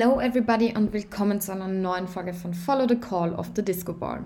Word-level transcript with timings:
Hello 0.00 0.18
everybody 0.18 0.74
und 0.74 0.94
willkommen 0.94 1.42
zu 1.42 1.52
einer 1.52 1.68
neuen 1.68 2.08
Folge 2.08 2.32
von 2.32 2.54
Follow 2.54 2.88
the 2.88 2.96
Call 2.96 3.34
of 3.34 3.50
the 3.54 3.62
Disco 3.62 3.92
Ball. 3.92 4.24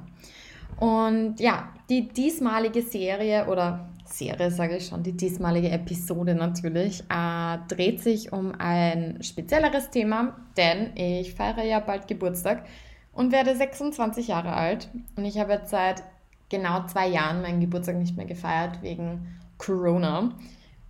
Und 0.76 1.40
ja, 1.40 1.72
die 1.88 2.06
diesmalige 2.06 2.80
Serie 2.80 3.48
oder 3.48 3.88
Serie 4.04 4.52
sage 4.52 4.76
ich 4.76 4.86
schon, 4.86 5.02
die 5.02 5.16
diesmalige 5.16 5.70
Episode 5.70 6.36
natürlich, 6.36 7.02
äh, 7.10 7.58
dreht 7.66 8.00
sich 8.00 8.32
um 8.32 8.52
ein 8.56 9.20
spezielleres 9.20 9.90
Thema, 9.90 10.36
denn 10.56 10.96
ich 10.96 11.34
feiere 11.34 11.64
ja 11.64 11.80
bald 11.80 12.06
Geburtstag 12.06 12.66
und 13.12 13.32
werde 13.32 13.56
26 13.56 14.28
Jahre 14.28 14.52
alt. 14.52 14.88
Und 15.16 15.24
ich 15.24 15.40
habe 15.40 15.54
jetzt 15.54 15.70
seit 15.70 16.04
genau 16.50 16.86
zwei 16.86 17.08
Jahren 17.08 17.42
meinen 17.42 17.58
Geburtstag 17.58 17.96
nicht 17.96 18.16
mehr 18.16 18.26
gefeiert 18.26 18.80
wegen 18.82 19.26
Corona. 19.58 20.36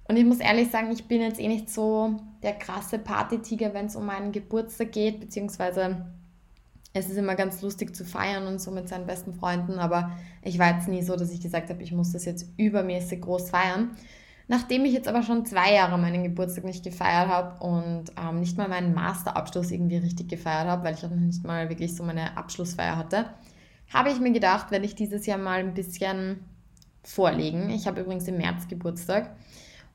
Und 0.06 0.16
ich 0.16 0.24
muss 0.24 0.38
ehrlich 0.38 0.70
sagen, 0.70 0.92
ich 0.92 1.06
bin 1.06 1.22
jetzt 1.22 1.40
eh 1.40 1.48
nicht 1.48 1.70
so 1.70 2.16
der 2.42 2.52
krasse 2.52 2.98
Partytiger, 2.98 3.72
wenn 3.72 3.86
es 3.86 3.96
um 3.96 4.06
meinen 4.06 4.32
Geburtstag 4.32 4.92
geht, 4.92 5.20
beziehungsweise 5.20 6.04
es 6.92 7.08
ist 7.08 7.16
immer 7.16 7.34
ganz 7.34 7.60
lustig 7.62 7.96
zu 7.96 8.04
feiern 8.04 8.46
und 8.46 8.60
so 8.60 8.70
mit 8.70 8.88
seinen 8.88 9.06
besten 9.06 9.34
Freunden, 9.34 9.78
aber 9.78 10.12
ich 10.42 10.58
war 10.58 10.76
jetzt 10.76 10.88
nie 10.88 11.02
so, 11.02 11.16
dass 11.16 11.32
ich 11.32 11.40
gesagt 11.40 11.68
habe, 11.70 11.82
ich 11.82 11.90
muss 11.90 12.12
das 12.12 12.24
jetzt 12.24 12.46
übermäßig 12.56 13.20
groß 13.20 13.50
feiern. 13.50 13.90
Nachdem 14.46 14.84
ich 14.84 14.92
jetzt 14.92 15.08
aber 15.08 15.22
schon 15.22 15.46
zwei 15.46 15.72
Jahre 15.72 15.98
meinen 15.98 16.22
Geburtstag 16.22 16.64
nicht 16.64 16.84
gefeiert 16.84 17.28
habe 17.28 17.64
und 17.64 18.12
ähm, 18.20 18.40
nicht 18.40 18.58
mal 18.58 18.68
meinen 18.68 18.92
Masterabschluss 18.92 19.70
irgendwie 19.70 19.96
richtig 19.96 20.28
gefeiert 20.28 20.68
habe, 20.68 20.84
weil 20.84 20.94
ich 20.94 21.04
auch 21.04 21.10
noch 21.10 21.16
nicht 21.16 21.44
mal 21.44 21.70
wirklich 21.70 21.96
so 21.96 22.04
meine 22.04 22.36
Abschlussfeier 22.36 22.96
hatte, 22.96 23.30
habe 23.92 24.10
ich 24.10 24.20
mir 24.20 24.32
gedacht, 24.32 24.66
wenn 24.70 24.84
ich 24.84 24.94
dieses 24.94 25.24
Jahr 25.24 25.38
mal 25.38 25.60
ein 25.60 25.72
bisschen 25.72 26.44
vorlegen. 27.02 27.70
Ich 27.70 27.86
habe 27.86 28.02
übrigens 28.02 28.28
im 28.28 28.36
März 28.36 28.68
Geburtstag 28.68 29.34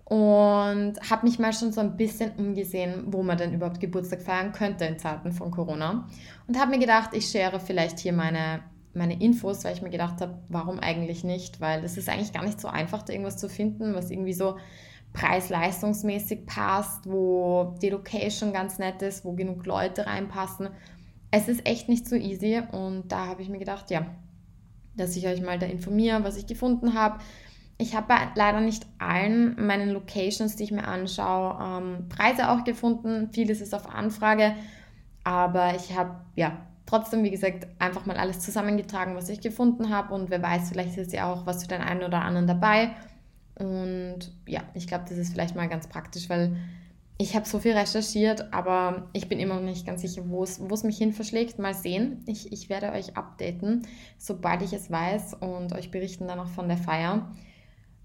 und 0.09 0.95
habe 1.07 1.27
mich 1.27 1.37
mal 1.37 1.53
schon 1.53 1.71
so 1.71 1.81
ein 1.81 1.95
bisschen 1.95 2.31
umgesehen, 2.37 3.03
wo 3.07 3.21
man 3.21 3.37
denn 3.37 3.53
überhaupt 3.53 3.79
Geburtstag 3.79 4.23
feiern 4.23 4.51
könnte 4.51 4.85
in 4.85 4.97
Zeiten 4.97 5.31
von 5.31 5.51
Corona. 5.51 6.07
Und 6.47 6.59
habe 6.59 6.71
mir 6.71 6.79
gedacht, 6.79 7.11
ich 7.13 7.29
share 7.29 7.59
vielleicht 7.59 7.99
hier 7.99 8.11
meine, 8.11 8.61
meine 8.95 9.21
Infos, 9.21 9.63
weil 9.63 9.75
ich 9.75 9.83
mir 9.83 9.91
gedacht 9.91 10.19
habe, 10.19 10.39
warum 10.49 10.79
eigentlich 10.79 11.23
nicht? 11.23 11.61
Weil 11.61 11.83
es 11.83 11.95
ist 11.95 12.09
eigentlich 12.09 12.33
gar 12.33 12.43
nicht 12.43 12.59
so 12.59 12.67
einfach, 12.67 13.03
da 13.03 13.13
irgendwas 13.13 13.37
zu 13.37 13.49
finden, 13.49 13.93
was 13.93 14.09
irgendwie 14.09 14.33
so 14.33 14.57
preis-leistungsmäßig 15.13 16.47
passt, 16.47 17.07
wo 17.07 17.75
die 17.79 17.89
Location 17.89 18.51
ganz 18.51 18.79
nett 18.79 19.03
ist, 19.03 19.23
wo 19.25 19.33
genug 19.33 19.63
Leute 19.67 20.07
reinpassen. 20.07 20.69
Es 21.29 21.47
ist 21.47 21.67
echt 21.67 21.87
nicht 21.87 22.07
so 22.07 22.15
easy 22.15 22.63
und 22.71 23.11
da 23.11 23.27
habe 23.27 23.43
ich 23.43 23.49
mir 23.49 23.59
gedacht, 23.59 23.91
ja, 23.91 24.07
dass 24.97 25.15
ich 25.15 25.27
euch 25.27 25.41
mal 25.41 25.59
da 25.59 25.67
informiere, 25.67 26.23
was 26.23 26.35
ich 26.35 26.47
gefunden 26.47 26.95
habe 26.95 27.19
ich 27.81 27.95
habe 27.95 28.13
leider 28.35 28.59
nicht 28.59 28.85
allen 28.97 29.55
meinen 29.65 29.89
Locations, 29.89 30.57
die 30.57 30.63
ich 30.63 30.71
mir 30.71 30.85
anschaue, 30.85 31.57
ähm, 31.63 32.09
Preise 32.09 32.51
auch 32.51 32.65
gefunden. 32.65 33.29
Vieles 33.31 33.61
ist 33.61 33.73
auf 33.73 33.89
Anfrage, 33.89 34.53
aber 35.23 35.73
ich 35.75 35.97
habe 35.97 36.17
ja 36.35 36.57
trotzdem, 36.85 37.23
wie 37.23 37.31
gesagt, 37.31 37.67
einfach 37.79 38.05
mal 38.05 38.17
alles 38.17 38.41
zusammengetragen, 38.41 39.15
was 39.15 39.29
ich 39.29 39.39
gefunden 39.39 39.89
habe. 39.91 40.13
Und 40.13 40.29
wer 40.29 40.41
weiß, 40.41 40.69
vielleicht 40.69 40.97
ist 40.97 41.13
ja 41.13 41.31
auch 41.31 41.45
was 41.45 41.63
für 41.63 41.69
den 41.69 41.81
einen 41.81 42.03
oder 42.03 42.21
anderen 42.21 42.47
dabei. 42.47 42.91
Und 43.55 44.33
ja, 44.45 44.61
ich 44.73 44.85
glaube, 44.85 45.05
das 45.07 45.17
ist 45.17 45.31
vielleicht 45.31 45.55
mal 45.55 45.69
ganz 45.69 45.87
praktisch, 45.87 46.29
weil 46.29 46.57
ich 47.17 47.33
habe 47.33 47.47
so 47.47 47.59
viel 47.59 47.77
recherchiert, 47.77 48.53
aber 48.53 49.07
ich 49.13 49.29
bin 49.29 49.39
immer 49.39 49.55
noch 49.55 49.61
nicht 49.61 49.85
ganz 49.85 50.01
sicher, 50.01 50.23
wo 50.25 50.43
es 50.43 50.83
mich 50.83 50.97
hin 50.97 51.13
verschlägt. 51.13 51.59
Mal 51.59 51.73
sehen. 51.73 52.23
Ich, 52.25 52.51
ich 52.51 52.69
werde 52.69 52.91
euch 52.91 53.15
updaten, 53.15 53.83
sobald 54.17 54.63
ich 54.63 54.73
es 54.73 54.91
weiß 54.91 55.35
und 55.35 55.71
euch 55.71 55.91
berichten 55.91 56.27
dann 56.27 56.39
auch 56.41 56.49
von 56.49 56.67
der 56.67 56.77
Feier 56.77 57.31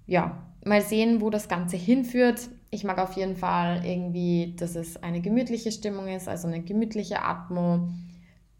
ja, 0.06 0.42
mal 0.64 0.82
sehen, 0.82 1.20
wo 1.20 1.30
das 1.30 1.48
Ganze 1.48 1.76
hinführt. 1.76 2.48
Ich 2.70 2.84
mag 2.84 2.98
auf 2.98 3.12
jeden 3.12 3.36
Fall 3.36 3.84
irgendwie, 3.84 4.54
dass 4.56 4.74
es 4.74 5.02
eine 5.02 5.20
gemütliche 5.20 5.70
Stimmung 5.70 6.08
ist, 6.08 6.28
also 6.28 6.48
eine 6.48 6.62
gemütliche 6.62 7.22
Atmo, 7.22 7.88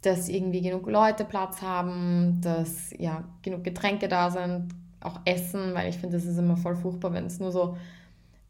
dass 0.02 0.28
irgendwie 0.28 0.60
genug 0.60 0.88
Leute 0.88 1.24
Platz 1.24 1.62
haben, 1.62 2.40
dass 2.42 2.92
ja 2.98 3.24
genug 3.42 3.64
Getränke 3.64 4.08
da 4.08 4.30
sind, 4.30 4.68
auch 5.00 5.20
Essen, 5.24 5.74
weil 5.74 5.88
ich 5.88 5.96
finde, 5.96 6.16
das 6.16 6.26
ist 6.26 6.38
immer 6.38 6.56
voll 6.56 6.76
furchtbar, 6.76 7.12
wenn 7.12 7.26
es 7.26 7.40
nur 7.40 7.52
so 7.52 7.76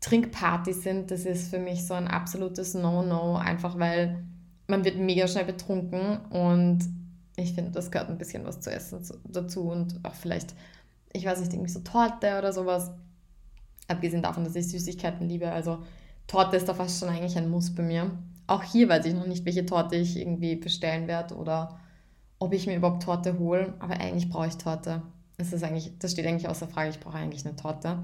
Trinkpartys 0.00 0.82
sind. 0.82 1.10
Das 1.10 1.24
ist 1.24 1.50
für 1.50 1.58
mich 1.58 1.86
so 1.86 1.94
ein 1.94 2.08
absolutes 2.08 2.74
No-No, 2.74 3.36
einfach 3.36 3.78
weil 3.78 4.24
man 4.66 4.84
wird 4.84 4.96
mega 4.96 5.28
schnell 5.28 5.44
betrunken 5.44 6.18
und 6.30 6.80
ich 7.36 7.52
finde, 7.52 7.72
das 7.72 7.90
gehört 7.90 8.10
ein 8.10 8.18
bisschen 8.18 8.44
was 8.44 8.60
zu 8.60 8.70
essen 8.70 9.00
dazu 9.28 9.68
und 9.68 10.00
auch 10.04 10.14
vielleicht 10.14 10.54
ich 11.14 11.24
weiß 11.24 11.40
nicht, 11.40 11.52
irgendwie 11.52 11.70
so 11.70 11.80
Torte 11.80 12.36
oder 12.38 12.52
sowas. 12.52 12.90
Abgesehen 13.88 14.22
davon, 14.22 14.44
dass 14.44 14.56
ich 14.56 14.68
Süßigkeiten 14.68 15.28
liebe. 15.28 15.50
Also 15.50 15.78
Torte 16.26 16.56
ist 16.56 16.68
da 16.68 16.74
fast 16.74 17.00
schon 17.00 17.08
eigentlich 17.08 17.38
ein 17.38 17.48
Muss 17.48 17.74
bei 17.74 17.82
mir. 17.82 18.10
Auch 18.46 18.62
hier 18.62 18.88
weiß 18.88 19.06
ich 19.06 19.14
noch 19.14 19.26
nicht, 19.26 19.46
welche 19.46 19.64
Torte 19.64 19.96
ich 19.96 20.16
irgendwie 20.16 20.56
bestellen 20.56 21.06
werde 21.06 21.36
oder 21.36 21.78
ob 22.38 22.52
ich 22.52 22.66
mir 22.66 22.76
überhaupt 22.76 23.04
Torte 23.04 23.38
hole. 23.38 23.74
Aber 23.78 23.94
eigentlich 23.94 24.28
brauche 24.28 24.48
ich 24.48 24.56
Torte. 24.56 25.02
Das, 25.38 25.52
ist 25.52 25.62
eigentlich, 25.62 25.92
das 25.98 26.12
steht 26.12 26.26
eigentlich 26.26 26.48
außer 26.48 26.68
Frage, 26.68 26.90
ich 26.90 27.00
brauche 27.00 27.16
eigentlich 27.16 27.46
eine 27.46 27.56
Torte. 27.56 28.02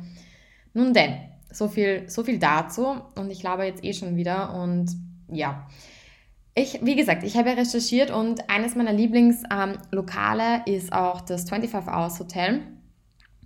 Nun 0.73 0.95
denn, 0.95 1.17
so 1.51 1.67
viel, 1.67 2.09
so 2.09 2.23
viel 2.23 2.39
dazu. 2.39 2.87
Und 3.17 3.31
ich 3.31 3.43
laber 3.43 3.65
jetzt 3.65 3.83
eh 3.83 3.93
schon 3.93 4.17
wieder. 4.17 4.55
Und 4.55 4.95
ja, 5.29 5.67
ich, 6.55 6.79
wie 6.85 6.95
gesagt, 6.95 7.25
ich 7.25 7.37
habe 7.37 7.57
recherchiert 7.57 8.11
und 8.11 8.49
eines 8.51 8.77
meiner 8.77 8.93
Lieblingslokale 8.93 10.63
ähm, 10.67 10.75
ist 10.75 10.93
auch 10.93 11.21
das 11.23 11.49
25 11.49 11.89
Hours 11.89 12.21
Hotel. 12.21 12.63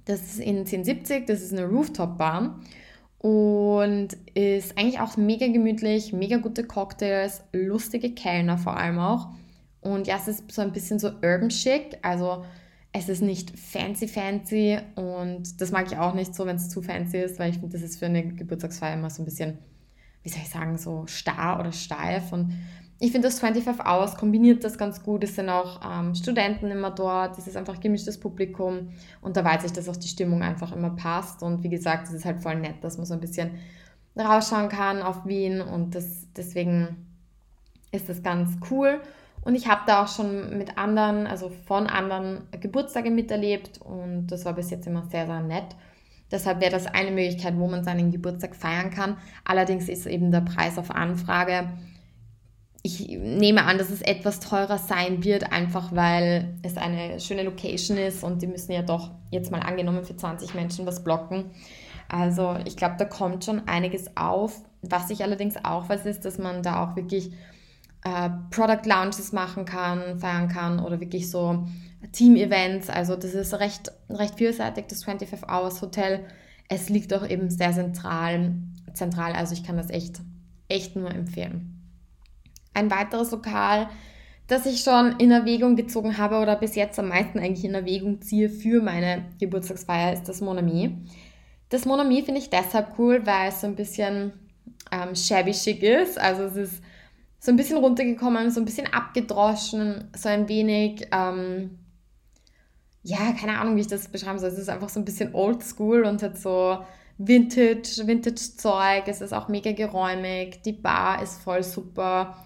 Das 0.05 0.21
ist 0.21 0.41
in 0.41 0.59
1070, 0.59 1.27
das 1.27 1.43
ist 1.43 1.53
eine 1.53 1.67
Rooftop-Bar 1.67 2.61
und 3.19 4.09
ist 4.35 4.77
eigentlich 4.77 5.01
auch 5.01 5.17
mega 5.17 5.47
gemütlich, 5.47 6.13
mega 6.13 6.37
gute 6.37 6.65
Cocktails, 6.65 7.43
lustige 7.53 8.15
Kellner 8.15 8.59
vor 8.59 8.77
allem 8.77 8.99
auch. 8.99 9.29
Und 9.81 10.07
ja, 10.07 10.17
es 10.17 10.29
ist 10.29 10.53
so 10.53 10.63
ein 10.63 10.73
bisschen 10.73 10.99
so 10.99 11.09
urban 11.09 11.49
chic, 11.49 11.99
also 12.03 12.45
es 12.93 13.09
ist 13.09 13.23
nicht 13.23 13.59
fancy 13.59 14.07
fancy 14.07 14.79
und 14.95 15.61
das 15.61 15.73
mag 15.73 15.91
ich 15.91 15.99
auch 15.99 16.15
nicht 16.15 16.35
so, 16.35 16.47
wenn 16.47 16.57
es 16.57 16.69
zu 16.69 16.81
fancy 16.81 17.19
ist, 17.19 17.39
weil 17.39 17.51
ich 17.51 17.59
finde, 17.59 17.73
das 17.73 17.83
ist 17.83 17.99
für 17.99 18.07
eine 18.07 18.25
Geburtstagsfeier 18.27 18.95
immer 18.95 19.11
so 19.11 19.23
ein 19.23 19.25
bisschen, 19.25 19.59
wie 20.23 20.29
soll 20.29 20.43
ich 20.43 20.51
sagen, 20.51 20.79
so 20.79 21.07
starr 21.07 21.59
oder 21.61 21.73
steif 21.73 22.33
und 22.33 22.53
ich 23.01 23.13
finde, 23.13 23.29
das 23.29 23.41
25 23.41 23.85
Hours 23.85 24.17
kombiniert 24.17 24.63
das 24.63 24.79
ganz 24.79 25.03
gut. 25.03 25.25
Es 25.25 25.35
sind 25.35 25.49
auch 25.49 25.81
ähm, 25.85 26.15
Studenten 26.15 26.71
immer 26.71 26.91
dort, 26.91 27.37
es 27.39 27.47
ist 27.47 27.57
einfach 27.57 27.81
gemischtes 27.81 28.19
Publikum 28.19 28.91
und 29.21 29.37
da 29.37 29.45
weiß 29.45 29.65
ich, 29.65 29.73
dass 29.73 29.89
auch 29.89 29.97
die 29.97 30.09
Stimmung 30.09 30.43
einfach 30.43 30.73
immer 30.73 30.91
passt. 30.91 31.43
Und 31.43 31.63
wie 31.63 31.69
gesagt, 31.69 32.09
es 32.09 32.15
ist 32.15 32.25
halt 32.25 32.41
voll 32.41 32.57
nett, 32.57 32.77
dass 32.83 32.97
man 32.97 33.07
so 33.07 33.15
ein 33.15 33.21
bisschen 33.21 33.51
rausschauen 34.17 34.69
kann 34.69 35.03
auf 35.03 35.27
Wien 35.27 35.61
und 35.61 35.95
das, 35.95 36.29
deswegen 36.37 37.09
ist 37.91 38.09
das 38.09 38.23
ganz 38.23 38.57
cool. 38.71 39.01
Und 39.43 39.57
ich 39.57 39.69
habe 39.69 39.83
da 39.87 40.05
auch 40.05 40.09
schon 40.09 40.57
mit 40.57 40.79
anderen, 40.79 41.27
also 41.27 41.51
von 41.67 41.87
anderen 41.87 42.43
Geburtstage 42.61 43.11
miterlebt 43.11 43.81
und 43.83 44.29
das 44.29 44.45
war 44.45 44.55
bis 44.55 44.71
jetzt 44.71 44.87
immer 44.87 45.03
sehr, 45.11 45.27
sehr 45.27 45.41
nett. 45.41 45.77
Deshalb 46.31 46.61
wäre 46.61 46.73
das 46.73 46.87
eine 46.87 47.11
Möglichkeit, 47.11 47.57
wo 47.59 47.69
man 47.69 47.85
seinen 47.85 48.11
Geburtstag 48.11 48.57
feiern 48.57 48.91
kann. 48.91 49.19
Allerdings 49.45 49.89
ist 49.89 50.07
eben 50.07 50.31
der 50.31 50.41
Preis 50.41 50.79
auf 50.79 50.91
Anfrage 50.91 51.69
ich 52.87 53.09
nehme 53.09 53.65
an, 53.65 53.79
dass 53.79 53.89
es 53.89 54.03
etwas 54.03 54.41
teurer 54.41 54.77
sein 54.77 55.25
wird, 55.25 55.51
einfach 55.51 55.95
weil 55.95 56.55
es 56.61 56.77
eine 56.77 57.19
schöne 57.19 57.43
Location 57.43 57.97
ist 57.97 58.23
und 58.23 58.43
die 58.43 58.47
müssen 58.47 58.73
ja 58.73 58.83
doch 58.83 59.11
jetzt 59.31 59.51
mal 59.51 59.61
angenommen 59.61 60.05
für 60.05 60.15
20 60.15 60.55
Menschen 60.55 60.85
was 60.85 61.03
blocken. 61.03 61.47
Also 62.11 62.59
ich 62.67 62.77
glaube, 62.77 62.97
da 62.99 63.07
kommt 63.07 63.47
schon 63.47 63.67
einiges 63.67 64.15
auf. 64.19 64.61
Was 64.83 65.09
ich 65.09 65.23
allerdings 65.23 65.57
auch 65.65 65.89
weiß, 65.89 66.05
ist, 66.05 66.27
dass 66.27 66.37
man 66.37 66.63
da 66.63 66.85
auch 66.85 66.95
wirklich 66.95 67.33
äh, 68.05 68.29
Product 68.51 68.85
Launches 68.87 69.33
machen 69.33 69.65
kann, 69.65 70.19
feiern 70.19 70.49
kann 70.49 70.79
oder 70.79 71.01
wirklich 71.01 71.31
so 71.31 71.67
Team-Events. 72.13 72.91
Also 72.91 73.17
das 73.17 73.33
ist 73.33 73.55
recht, 73.55 73.93
recht 74.11 74.35
vielseitig, 74.35 74.89
das 74.89 75.05
25 75.05 75.49
Hours 75.49 75.81
Hotel. 75.81 76.27
Es 76.69 76.91
liegt 76.91 77.15
auch 77.15 77.27
eben 77.27 77.49
sehr 77.49 77.73
zentral, 77.73 78.57
zentral, 78.93 79.33
also 79.33 79.55
ich 79.55 79.65
kann 79.65 79.79
das 79.79 79.89
echt, 79.89 80.21
echt 80.69 80.97
nur 80.97 81.11
empfehlen. 81.11 81.74
Ein 82.75 82.91
weiteres 82.91 83.31
Lokal, 83.31 83.89
das 84.47 84.67
ich 84.67 84.83
schon 84.83 85.17
in 85.19 85.31
Erwägung 85.31 85.77
gezogen 85.77 86.19
habe 86.19 86.39
oder 86.39 86.57
bis 86.57 86.75
jetzt 86.75 86.99
am 86.99 87.09
meisten 87.09 87.39
eigentlich 87.39 87.65
in 87.65 87.75
Erwägung 87.75 88.21
ziehe 88.21 88.51
für 88.51 88.83
meine 88.83 89.25
Geburtstagsfeier, 89.41 90.13
ist 90.13 90.29
das 90.29 90.41
Monami. 90.41 90.97
Das 91.71 91.87
Monami 91.87 92.23
finde 92.23 92.41
ich 92.41 92.51
deshalb 92.51 92.99
cool, 92.99 93.27
weil 93.27 93.49
es 93.49 93.63
so 93.63 93.67
ein 93.67 93.75
bisschen 93.75 94.33
ähm, 94.93 95.15
shabby 95.15 95.53
chic 95.53 95.83
ist. 95.83 96.21
Also 96.21 96.45
es 96.45 96.57
ist 96.57 96.83
so 97.41 97.53
ein 97.53 97.57
bisschen 97.57 97.79
runtergekommen, 97.79 98.51
so 98.51 98.61
ein 98.61 98.65
bisschen 98.65 98.93
abgedroschen, 98.93 100.11
so 100.17 100.29
ein 100.29 100.49
wenig, 100.49 101.09
ähm, 101.13 101.79
ja, 103.03 103.33
keine 103.33 103.59
Ahnung, 103.59 103.77
wie 103.77 103.83
ich 103.83 103.87
das 103.87 104.09
beschreiben 104.09 104.39
soll. 104.39 104.51
Es 104.51 104.59
ist 104.59 104.69
einfach 104.69 104.89
so 104.89 105.01
ein 105.01 105.05
bisschen 105.05 105.35
oldschool 105.35 106.05
und 106.05 106.23
hat 106.23 106.39
so 106.39 106.79
Vintage, 107.19 108.07
Vintage-Zeug. 108.07 109.05
Es 109.07 109.21
ist 109.21 109.33
auch 109.33 109.49
mega 109.49 109.73
geräumig. 109.73 110.63
Die 110.63 110.73
Bar 110.73 111.23
ist 111.23 111.43
voll 111.43 111.63
super 111.63 112.37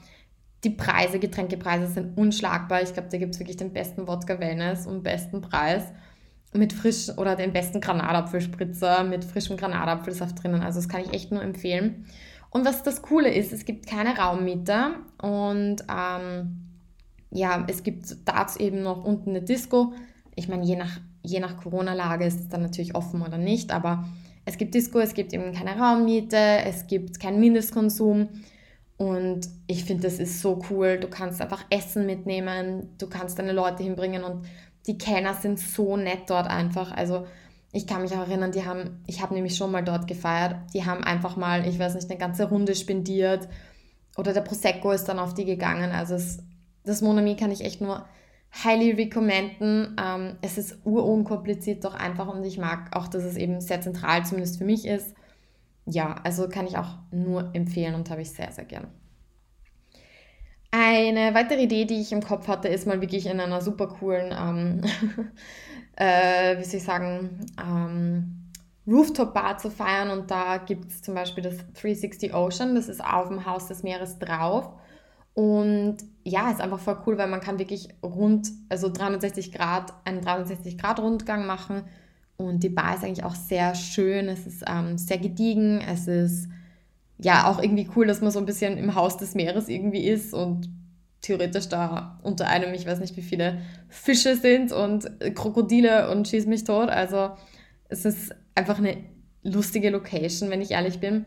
die 0.64 0.70
Preise, 0.70 1.18
Getränkepreise 1.18 1.86
sind 1.86 2.18
unschlagbar. 2.18 2.82
Ich 2.82 2.92
glaube, 2.92 3.08
da 3.10 3.18
gibt 3.18 3.34
es 3.34 3.40
wirklich 3.40 3.56
den 3.56 3.72
besten 3.72 4.08
Wodka 4.08 4.40
Wellness 4.40 4.86
und 4.86 5.02
besten 5.02 5.40
Preis 5.40 5.84
mit 6.52 6.72
frisch 6.72 7.10
oder 7.16 7.36
den 7.36 7.52
besten 7.52 7.80
Granatapfelspritzer 7.80 9.04
mit 9.04 9.24
frischem 9.24 9.56
Granatapfelsaft 9.56 10.42
drinnen. 10.42 10.62
Also 10.62 10.80
das 10.80 10.88
kann 10.88 11.02
ich 11.02 11.12
echt 11.12 11.30
nur 11.30 11.42
empfehlen. 11.42 12.06
Und 12.50 12.64
was 12.64 12.82
das 12.82 13.02
Coole 13.02 13.32
ist, 13.32 13.52
es 13.52 13.64
gibt 13.64 13.86
keine 13.86 14.16
Raummiete 14.16 14.94
und 15.20 15.84
ähm, 15.88 16.64
ja, 17.30 17.64
es 17.68 17.82
gibt 17.82 18.16
da 18.24 18.46
eben 18.58 18.82
noch 18.82 19.04
unten 19.04 19.30
eine 19.30 19.42
Disco. 19.42 19.92
Ich 20.34 20.48
meine, 20.48 20.64
je 20.64 20.76
nach, 20.76 21.00
je 21.22 21.40
nach 21.40 21.58
Corona-Lage 21.58 22.24
ist 22.24 22.40
es 22.40 22.48
dann 22.48 22.62
natürlich 22.62 22.94
offen 22.94 23.20
oder 23.20 23.36
nicht, 23.36 23.70
aber 23.70 24.08
es 24.46 24.56
gibt 24.56 24.74
Disco, 24.74 24.98
es 24.98 25.12
gibt 25.12 25.34
eben 25.34 25.52
keine 25.52 25.78
Raummiete, 25.78 26.38
es 26.64 26.86
gibt 26.86 27.20
keinen 27.20 27.38
Mindestkonsum. 27.38 28.30
Und 28.98 29.48
ich 29.68 29.84
finde, 29.84 30.02
das 30.02 30.18
ist 30.18 30.42
so 30.42 30.60
cool. 30.70 30.98
Du 30.98 31.08
kannst 31.08 31.40
einfach 31.40 31.64
Essen 31.70 32.04
mitnehmen, 32.04 32.90
du 32.98 33.08
kannst 33.08 33.38
deine 33.38 33.52
Leute 33.52 33.82
hinbringen 33.84 34.24
und 34.24 34.46
die 34.86 34.98
Kellner 34.98 35.34
sind 35.34 35.58
so 35.58 35.96
nett 35.96 36.22
dort 36.28 36.48
einfach. 36.48 36.90
Also 36.90 37.24
ich 37.72 37.86
kann 37.86 38.02
mich 38.02 38.12
auch 38.14 38.26
erinnern, 38.28 38.50
die 38.50 38.64
haben, 38.64 39.02
ich 39.06 39.22
habe 39.22 39.34
nämlich 39.34 39.56
schon 39.56 39.70
mal 39.70 39.84
dort 39.84 40.08
gefeiert, 40.08 40.56
die 40.74 40.84
haben 40.84 41.04
einfach 41.04 41.36
mal, 41.36 41.66
ich 41.66 41.78
weiß 41.78 41.94
nicht, 41.94 42.10
eine 42.10 42.18
ganze 42.18 42.48
Runde 42.48 42.74
spendiert 42.74 43.48
oder 44.16 44.32
der 44.32 44.40
Prosecco 44.40 44.90
ist 44.90 45.04
dann 45.04 45.20
auf 45.20 45.32
die 45.32 45.44
gegangen. 45.44 45.92
Also 45.92 46.14
es, 46.14 46.38
das 46.84 47.00
Monami 47.00 47.36
kann 47.36 47.52
ich 47.52 47.64
echt 47.64 47.80
nur 47.80 48.04
highly 48.64 48.92
recommenden. 48.92 49.96
Ähm, 50.02 50.38
es 50.42 50.58
ist 50.58 50.78
urunkompliziert, 50.84 51.84
doch 51.84 51.94
einfach 51.94 52.26
und 52.26 52.42
ich 52.42 52.58
mag 52.58 52.96
auch, 52.96 53.06
dass 53.06 53.22
es 53.22 53.36
eben 53.36 53.60
sehr 53.60 53.80
zentral 53.80 54.24
zumindest 54.24 54.58
für 54.58 54.64
mich 54.64 54.86
ist. 54.86 55.14
Ja, 55.90 56.16
also 56.22 56.48
kann 56.48 56.66
ich 56.66 56.76
auch 56.76 56.98
nur 57.10 57.54
empfehlen 57.54 57.94
und 57.94 58.10
habe 58.10 58.22
ich 58.22 58.30
sehr, 58.30 58.52
sehr 58.52 58.64
gern. 58.64 58.88
Eine 60.70 61.34
weitere 61.34 61.62
Idee, 61.62 61.86
die 61.86 62.00
ich 62.00 62.12
im 62.12 62.22
Kopf 62.22 62.46
hatte, 62.46 62.68
ist 62.68 62.86
mal 62.86 63.00
wirklich 63.00 63.24
in 63.26 63.40
einer 63.40 63.62
super 63.62 63.88
coolen, 63.88 64.34
ähm, 64.38 64.82
äh, 65.96 66.58
wie 66.58 66.64
soll 66.64 66.76
ich 66.76 66.84
sagen, 66.84 67.46
ähm, 67.58 68.50
Rooftop-Bar 68.86 69.56
zu 69.58 69.70
feiern. 69.70 70.10
Und 70.10 70.30
da 70.30 70.58
gibt 70.58 70.90
es 70.90 71.00
zum 71.00 71.14
Beispiel 71.14 71.42
das 71.42 71.56
360 71.80 72.34
Ocean, 72.34 72.74
das 72.74 72.88
ist 72.88 73.02
auf 73.02 73.28
dem 73.28 73.46
Haus 73.46 73.68
des 73.68 73.82
Meeres 73.82 74.18
drauf. 74.18 74.72
Und 75.32 75.98
ja, 76.24 76.50
ist 76.50 76.60
einfach 76.60 76.80
voll 76.80 76.98
cool, 77.06 77.16
weil 77.16 77.28
man 77.28 77.40
kann 77.40 77.58
wirklich 77.58 77.88
rund, 78.02 78.50
also 78.68 78.90
360 78.90 79.52
Grad, 79.52 79.94
einen 80.04 80.20
360 80.20 80.76
Grad 80.76 81.00
Rundgang 81.00 81.46
machen. 81.46 81.84
Und 82.38 82.62
die 82.62 82.68
Bar 82.68 82.94
ist 82.94 83.04
eigentlich 83.04 83.24
auch 83.24 83.34
sehr 83.34 83.74
schön, 83.74 84.28
es 84.28 84.46
ist 84.46 84.62
ähm, 84.66 84.96
sehr 84.96 85.18
gediegen, 85.18 85.80
es 85.80 86.06
ist 86.06 86.48
ja 87.18 87.48
auch 87.48 87.60
irgendwie 87.60 87.90
cool, 87.96 88.06
dass 88.06 88.20
man 88.20 88.30
so 88.30 88.38
ein 88.38 88.46
bisschen 88.46 88.78
im 88.78 88.94
Haus 88.94 89.16
des 89.16 89.34
Meeres 89.34 89.68
irgendwie 89.68 90.06
ist 90.06 90.32
und 90.32 90.70
theoretisch 91.20 91.68
da 91.68 92.20
unter 92.22 92.46
einem, 92.46 92.72
ich 92.74 92.86
weiß 92.86 93.00
nicht 93.00 93.16
wie 93.16 93.22
viele 93.22 93.58
Fische 93.88 94.36
sind 94.36 94.70
und 94.70 95.10
Krokodile 95.34 96.12
und 96.12 96.28
schieß 96.28 96.46
mich 96.46 96.62
tot. 96.62 96.90
Also 96.90 97.30
es 97.88 98.04
ist 98.04 98.32
einfach 98.54 98.78
eine 98.78 98.98
lustige 99.42 99.90
Location, 99.90 100.48
wenn 100.48 100.60
ich 100.60 100.70
ehrlich 100.70 101.00
bin. 101.00 101.24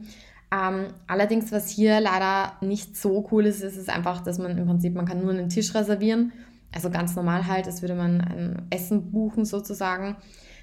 Ähm, 0.49 0.93
allerdings, 1.07 1.51
was 1.51 1.69
hier 1.69 1.99
leider 1.99 2.53
nicht 2.61 2.95
so 2.95 3.27
cool 3.33 3.45
ist, 3.45 3.61
ist 3.61 3.75
es 3.75 3.89
einfach, 3.89 4.21
dass 4.21 4.37
man 4.37 4.57
im 4.57 4.65
Prinzip, 4.65 4.95
man 4.95 5.05
kann 5.05 5.21
nur 5.21 5.31
einen 5.31 5.49
Tisch 5.49 5.75
reservieren. 5.75 6.31
Also 6.73 6.89
ganz 6.89 7.17
normal 7.17 7.47
halt, 7.47 7.67
als 7.67 7.81
würde 7.81 7.95
man 7.95 8.21
ein 8.21 8.67
Essen 8.69 9.11
buchen 9.11 9.43
sozusagen. 9.43 10.15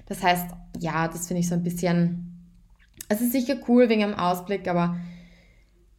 Das 0.09 0.21
heißt, 0.21 0.47
ja, 0.79 1.07
das 1.07 1.27
finde 1.27 1.39
ich 1.41 1.47
so 1.47 1.55
ein 1.55 1.63
bisschen, 1.63 2.33
es 3.07 3.21
ist 3.21 3.31
sicher 3.31 3.55
cool 3.67 3.87
wegen 3.87 4.01
dem 4.01 4.15
Ausblick, 4.15 4.67
aber 4.67 4.97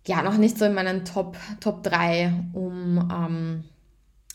ja, 0.06 0.22
noch 0.22 0.36
nicht 0.36 0.58
so 0.58 0.64
in 0.64 0.74
meinen 0.74 1.04
Top, 1.04 1.36
Top 1.60 1.82
3, 1.82 2.32
um 2.52 3.08
ähm, 3.12 3.64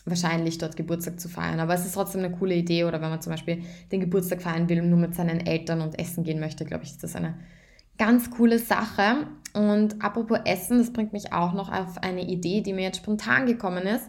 wahrscheinlich 0.06 0.58
dort 0.58 0.76
Geburtstag 0.76 1.20
zu 1.20 1.28
feiern. 1.28 1.60
Aber 1.60 1.74
es 1.74 1.84
ist 1.84 1.94
trotzdem 1.94 2.24
eine 2.24 2.34
coole 2.34 2.54
Idee. 2.54 2.84
Oder 2.84 3.00
wenn 3.02 3.10
man 3.10 3.20
zum 3.20 3.32
Beispiel 3.32 3.62
den 3.92 4.00
Geburtstag 4.00 4.40
feiern 4.42 4.68
will 4.68 4.80
und 4.80 4.88
nur 4.88 4.98
mit 4.98 5.14
seinen 5.14 5.44
Eltern 5.44 5.80
und 5.82 5.98
essen 5.98 6.24
gehen 6.24 6.40
möchte, 6.40 6.64
glaube 6.64 6.84
ich, 6.84 6.92
ist 6.92 7.02
das 7.02 7.16
eine 7.16 7.34
ganz 7.98 8.30
coole 8.30 8.58
Sache. 8.58 9.26
Und 9.52 10.02
apropos 10.02 10.38
Essen, 10.44 10.78
das 10.78 10.92
bringt 10.92 11.12
mich 11.12 11.32
auch 11.32 11.52
noch 11.52 11.72
auf 11.72 11.98
eine 11.98 12.22
Idee, 12.22 12.60
die 12.60 12.72
mir 12.72 12.82
jetzt 12.82 12.98
spontan 12.98 13.46
gekommen 13.46 13.86
ist. 13.86 14.08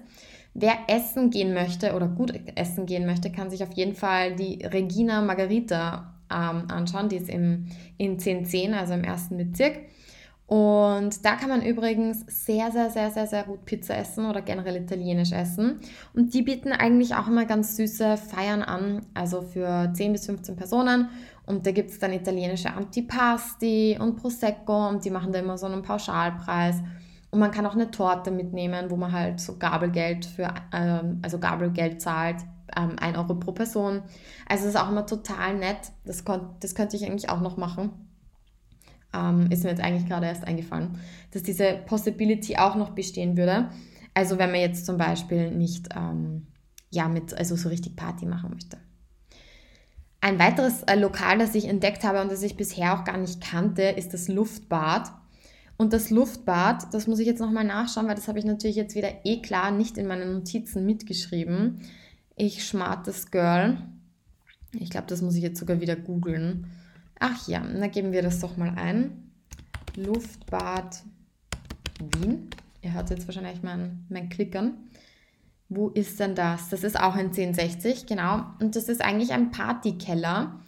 Wer 0.59 0.73
essen 0.87 1.29
gehen 1.29 1.53
möchte 1.53 1.93
oder 1.93 2.07
gut 2.07 2.33
essen 2.55 2.87
gehen 2.87 3.05
möchte, 3.05 3.31
kann 3.31 3.51
sich 3.51 3.61
auf 3.61 3.73
jeden 3.73 3.93
Fall 3.93 4.35
die 4.35 4.65
Regina 4.65 5.21
Margarita 5.21 6.15
ähm, 6.31 6.63
anschauen. 6.67 7.09
Die 7.09 7.17
ist 7.17 7.29
im, 7.29 7.67
in 7.99 8.13
1010, 8.13 8.73
also 8.73 8.95
im 8.95 9.03
ersten 9.03 9.37
Bezirk. 9.37 9.77
Und 10.47 11.23
da 11.23 11.35
kann 11.35 11.49
man 11.49 11.61
übrigens 11.61 12.25
sehr, 12.27 12.71
sehr, 12.71 12.89
sehr, 12.89 13.11
sehr, 13.11 13.27
sehr 13.27 13.43
gut 13.43 13.65
Pizza 13.65 13.97
essen 13.97 14.25
oder 14.25 14.41
generell 14.41 14.77
italienisch 14.77 15.31
essen. 15.31 15.79
Und 16.15 16.33
die 16.33 16.41
bieten 16.41 16.71
eigentlich 16.71 17.13
auch 17.13 17.27
immer 17.27 17.45
ganz 17.45 17.75
süße 17.75 18.17
Feiern 18.17 18.63
an, 18.63 19.05
also 19.13 19.43
für 19.43 19.91
10 19.93 20.11
bis 20.11 20.25
15 20.25 20.55
Personen. 20.55 21.09
Und 21.45 21.67
da 21.67 21.71
gibt 21.71 21.91
es 21.91 21.99
dann 21.99 22.13
italienische 22.13 22.73
Antipasti 22.73 23.95
und 23.99 24.15
Prosecco 24.15 24.89
und 24.89 25.05
die 25.05 25.11
machen 25.11 25.31
da 25.31 25.37
immer 25.37 25.59
so 25.59 25.67
einen 25.67 25.83
Pauschalpreis. 25.83 26.77
Und 27.29 27.39
man 27.39 27.51
kann 27.51 27.65
auch 27.65 27.73
eine 27.73 27.91
Torte 27.91 28.31
mitnehmen, 28.31 28.89
wo 28.89 28.95
man 28.95 29.11
halt 29.11 29.39
so 29.39 29.57
Gabelgeld 29.57 30.25
für, 30.25 30.53
ähm, 30.73 31.19
also 31.21 31.39
Gabelgeld 31.39 32.01
zahlt, 32.01 32.37
ähm, 32.75 32.95
1 32.99 33.17
Euro 33.17 33.35
pro 33.35 33.51
Person. 33.51 34.03
Also 34.47 34.65
das 34.65 34.75
ist 34.75 34.79
auch 34.79 34.89
immer 34.89 35.05
total 35.05 35.55
nett. 35.55 35.91
Das, 36.05 36.23
das 36.59 36.75
könnte 36.75 36.95
ich 36.95 37.05
eigentlich 37.05 37.29
auch 37.29 37.41
noch 37.41 37.57
machen 37.57 38.07
ähm, 39.13 39.49
ist 39.49 39.63
mir 39.63 39.69
jetzt 39.69 39.81
eigentlich 39.81 40.07
gerade 40.07 40.25
erst 40.25 40.45
eingefallen, 40.45 40.99
dass 41.31 41.43
diese 41.43 41.79
Possibility 41.85 42.57
auch 42.57 42.75
noch 42.75 42.91
bestehen 42.91 43.37
würde. 43.37 43.69
Also 44.13 44.37
wenn 44.37 44.51
man 44.51 44.59
jetzt 44.59 44.85
zum 44.85 44.97
Beispiel 44.97 45.51
nicht 45.51 45.89
ähm, 45.95 46.47
ja, 46.89 47.07
mit, 47.07 47.33
also 47.33 47.55
so 47.55 47.69
richtig 47.69 47.95
Party 47.95 48.25
machen 48.25 48.51
möchte. 48.51 48.77
Ein 50.19 50.39
weiteres 50.39 50.83
äh, 50.83 50.95
Lokal, 50.95 51.37
das 51.37 51.53
ich 51.55 51.65
entdeckt 51.65 52.03
habe 52.03 52.21
und 52.21 52.31
das 52.31 52.41
ich 52.41 52.57
bisher 52.57 52.97
auch 52.97 53.03
gar 53.03 53.17
nicht 53.17 53.41
kannte, 53.41 53.83
ist 53.83 54.13
das 54.13 54.27
Luftbad. 54.27 55.11
Und 55.77 55.93
das 55.93 56.09
Luftbad, 56.09 56.93
das 56.93 57.05
muss 57.07 57.19
ich 57.19 57.27
jetzt 57.27 57.39
nochmal 57.39 57.63
nachschauen, 57.63 58.07
weil 58.07 58.15
das 58.15 58.27
habe 58.27 58.39
ich 58.39 58.45
natürlich 58.45 58.75
jetzt 58.75 58.95
wieder 58.95 59.09
eh 59.23 59.41
klar 59.41 59.71
nicht 59.71 59.97
in 59.97 60.07
meinen 60.07 60.33
Notizen 60.33 60.85
mitgeschrieben. 60.85 61.81
Ich 62.35 62.67
schmartes 62.67 63.29
Girl. 63.29 63.77
Ich 64.73 64.89
glaube, 64.89 65.07
das 65.07 65.21
muss 65.21 65.35
ich 65.35 65.43
jetzt 65.43 65.59
sogar 65.59 65.79
wieder 65.79 65.95
googeln. 65.95 66.67
Ach 67.19 67.47
ja, 67.47 67.59
dann 67.61 67.91
geben 67.91 68.11
wir 68.11 68.23
das 68.23 68.39
doch 68.39 68.57
mal 68.57 68.73
ein. 68.75 69.31
Luftbad 69.95 71.03
Wien. 71.99 72.49
Ihr 72.81 72.93
hört 72.93 73.09
jetzt 73.09 73.27
wahrscheinlich 73.27 73.63
mein, 73.63 74.05
mein 74.09 74.29
Klickern. 74.29 74.73
Wo 75.69 75.89
ist 75.89 76.19
denn 76.19 76.35
das? 76.35 76.69
Das 76.69 76.83
ist 76.83 76.99
auch 76.99 77.15
ein 77.15 77.27
1060, 77.27 78.05
genau. 78.05 78.45
Und 78.59 78.75
das 78.75 78.87
ist 78.87 79.01
eigentlich 79.01 79.31
ein 79.31 79.51
Partykeller. 79.51 80.59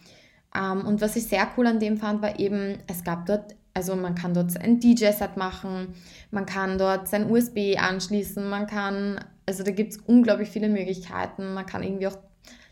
Ähm, 0.54 0.84
und 0.84 1.00
was 1.00 1.16
ich 1.16 1.26
sehr 1.26 1.48
cool 1.56 1.66
an 1.66 1.80
dem 1.80 1.96
fand, 1.96 2.20
war 2.22 2.38
eben, 2.38 2.78
es 2.86 3.04
gab 3.04 3.26
dort, 3.26 3.54
also 3.74 3.94
man 3.96 4.14
kann 4.14 4.34
dort 4.34 4.56
ein 4.60 4.80
DJ-Set 4.80 5.36
machen, 5.36 5.94
man 6.30 6.46
kann 6.46 6.78
dort 6.78 7.08
sein 7.08 7.30
USB 7.30 7.76
anschließen, 7.78 8.48
man 8.48 8.66
kann, 8.66 9.24
also 9.46 9.62
da 9.62 9.70
gibt 9.70 9.92
es 9.92 9.98
unglaublich 9.98 10.50
viele 10.50 10.68
Möglichkeiten. 10.68 11.54
Man 11.54 11.66
kann 11.66 11.82
irgendwie 11.82 12.08
auch 12.08 12.18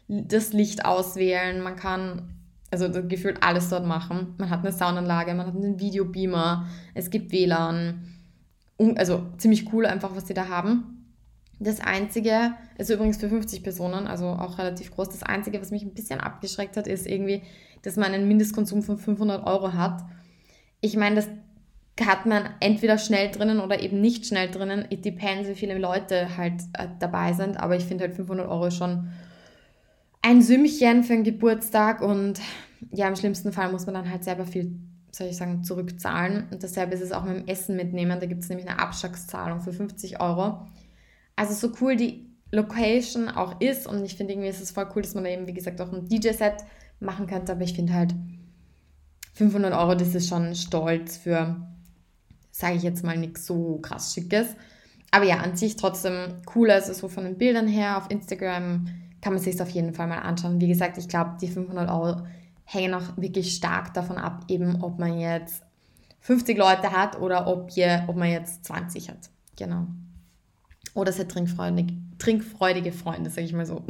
das 0.09 0.52
Licht 0.52 0.85
auswählen, 0.85 1.62
man 1.62 1.76
kann 1.76 2.35
also 2.71 2.90
gefühlt 2.90 3.43
alles 3.43 3.69
dort 3.69 3.87
machen. 3.87 4.35
Man 4.38 4.50
hat 4.50 4.61
eine 4.61 4.73
Soundanlage, 4.73 5.35
man 5.35 5.47
hat 5.47 5.57
einen 5.57 5.81
Videobeamer, 5.81 6.67
es 6.95 7.11
gibt 7.11 7.33
WLAN. 7.33 8.14
Also 8.97 9.26
ziemlich 9.38 9.73
cool 9.73 9.87
einfach, 9.87 10.14
was 10.14 10.26
sie 10.26 10.35
da 10.35 10.49
haben. 10.49 10.99
Das 11.61 11.81
Einzige, 11.81 12.52
also 12.78 12.95
übrigens 12.95 13.17
für 13.17 13.28
50 13.28 13.64
Personen, 13.64 14.07
also 14.07 14.26
auch 14.26 14.59
relativ 14.59 14.93
groß, 14.93 15.09
das 15.09 15.25
Einzige, 15.25 15.61
was 15.61 15.73
mich 15.73 15.83
ein 15.83 15.95
bisschen 15.95 16.21
abgeschreckt 16.21 16.76
hat, 16.76 16.87
ist 16.87 17.07
irgendwie, 17.07 17.43
dass 17.83 17.97
man 17.97 18.12
einen 18.12 18.28
Mindestkonsum 18.28 18.83
von 18.83 18.97
500 18.97 19.45
Euro 19.45 19.73
hat. 19.73 20.05
Ich 20.80 20.97
meine, 20.97 21.16
das 21.16 21.28
hat 22.06 22.26
man 22.26 22.50
entweder 22.61 22.99
schnell 22.99 23.30
drinnen 23.30 23.61
oder 23.61 23.80
eben 23.80 24.00
nicht 24.00 24.26
schnell 24.26 24.50
drinnen. 24.50 24.87
It 24.90 25.04
depends, 25.04 25.49
wie 25.49 25.54
viele 25.54 25.78
Leute 25.78 26.37
halt 26.37 26.62
äh, 26.75 26.88
dabei 26.99 27.32
sind, 27.32 27.58
aber 27.58 27.76
ich 27.76 27.85
finde 27.85 28.04
halt 28.04 28.14
500 28.14 28.49
Euro 28.49 28.70
schon 28.70 29.08
ein 30.23 30.42
Sümmchen 30.42 31.04
für 31.04 31.14
einen 31.14 31.25
Geburtstag 31.25 32.02
und 32.02 32.40
ja, 32.92 33.08
im 33.08 33.16
schlimmsten 33.16 33.52
Fall 33.52 33.73
muss 33.73 33.87
man 33.87 33.94
dann 33.94 34.11
halt 34.11 34.25
selber 34.25 34.44
viel, 34.47 34.78
soll 35.11 35.28
ich 35.28 35.37
sagen, 35.37 35.64
zurückzahlen. 35.64 36.47
Und 36.50 36.62
dasselbe 36.62 36.94
ist 36.94 37.00
es 37.00 37.12
auch 37.12 37.25
mit 37.25 37.37
dem 37.37 37.49
Essen 37.49 37.76
mitnehmen. 37.76 38.20
Da 38.20 38.26
gibt 38.26 38.42
es 38.42 38.49
nämlich 38.49 38.68
eine 38.68 38.78
Abschlagszahlung 38.78 39.61
für 39.61 39.73
50 39.73 40.20
Euro. 40.20 40.66
Also 41.35 41.54
so 41.54 41.75
cool 41.80 41.97
die 41.97 42.28
Location 42.50 43.28
auch 43.28 43.61
ist 43.61 43.87
und 43.87 44.04
ich 44.04 44.16
finde 44.16 44.32
irgendwie 44.32 44.49
ist 44.49 44.61
es 44.61 44.70
voll 44.70 44.88
cool, 44.94 45.02
dass 45.02 45.14
man 45.14 45.25
da 45.25 45.30
eben, 45.30 45.47
wie 45.47 45.54
gesagt, 45.54 45.80
auch 45.80 45.92
ein 45.92 46.08
DJ-Set 46.08 46.64
machen 47.00 47.26
könnte, 47.26 47.52
aber 47.52 47.62
ich 47.62 47.75
finde 47.75 47.94
halt 47.94 48.14
500 49.38 49.73
Euro, 49.73 49.95
das 49.95 50.16
ist 50.16 50.28
schon 50.28 50.57
stolz 50.57 51.16
für, 51.16 51.57
sage 52.50 52.75
ich 52.75 52.83
jetzt 52.83 53.04
mal, 53.04 53.16
nichts 53.16 53.47
so 53.47 53.78
krass 53.78 54.12
Schickes. 54.12 54.49
Aber 55.12 55.25
ja, 55.25 55.37
an 55.37 55.57
sich 55.57 55.76
trotzdem 55.76 56.42
cool, 56.54 56.73
also 56.73 56.92
so 56.92 57.07
von 57.09 57.23
den 57.23 57.38
Bildern 57.38 57.68
her 57.68 57.97
auf 57.97 58.11
Instagram 58.11 58.88
kann 59.23 59.33
man 59.33 59.40
sich 59.40 59.54
es 59.54 59.61
auf 59.61 59.71
jeden 59.71 59.95
Fall 59.95 60.09
mal 60.09 60.18
anschauen. 60.18 60.61
Wie 60.61 60.66
gesagt, 60.66 60.99
ich 60.99 61.09
glaube, 61.09 61.37
die 61.40 61.47
500 61.47 61.88
Euro 61.88 62.26
hängen 62.64 62.95
auch 62.95 63.16
wirklich 63.16 63.54
stark 63.54 63.95
davon 63.95 64.18
ab, 64.18 64.45
eben 64.49 64.83
ob 64.83 64.99
man 64.99 65.18
jetzt 65.21 65.62
50 66.21 66.59
Leute 66.59 66.90
hat 66.90 67.21
oder 67.21 67.47
ob, 67.47 67.71
je, 67.71 68.00
ob 68.09 68.16
man 68.16 68.30
jetzt 68.30 68.64
20 68.64 69.09
hat. 69.09 69.30
Genau. 69.57 69.87
Oder 70.95 71.12
sehr 71.12 71.28
trinkfreudige, 71.28 71.95
trinkfreudige 72.18 72.90
Freunde, 72.90 73.30
sage 73.30 73.47
ich 73.47 73.52
mal 73.52 73.66
so. 73.66 73.85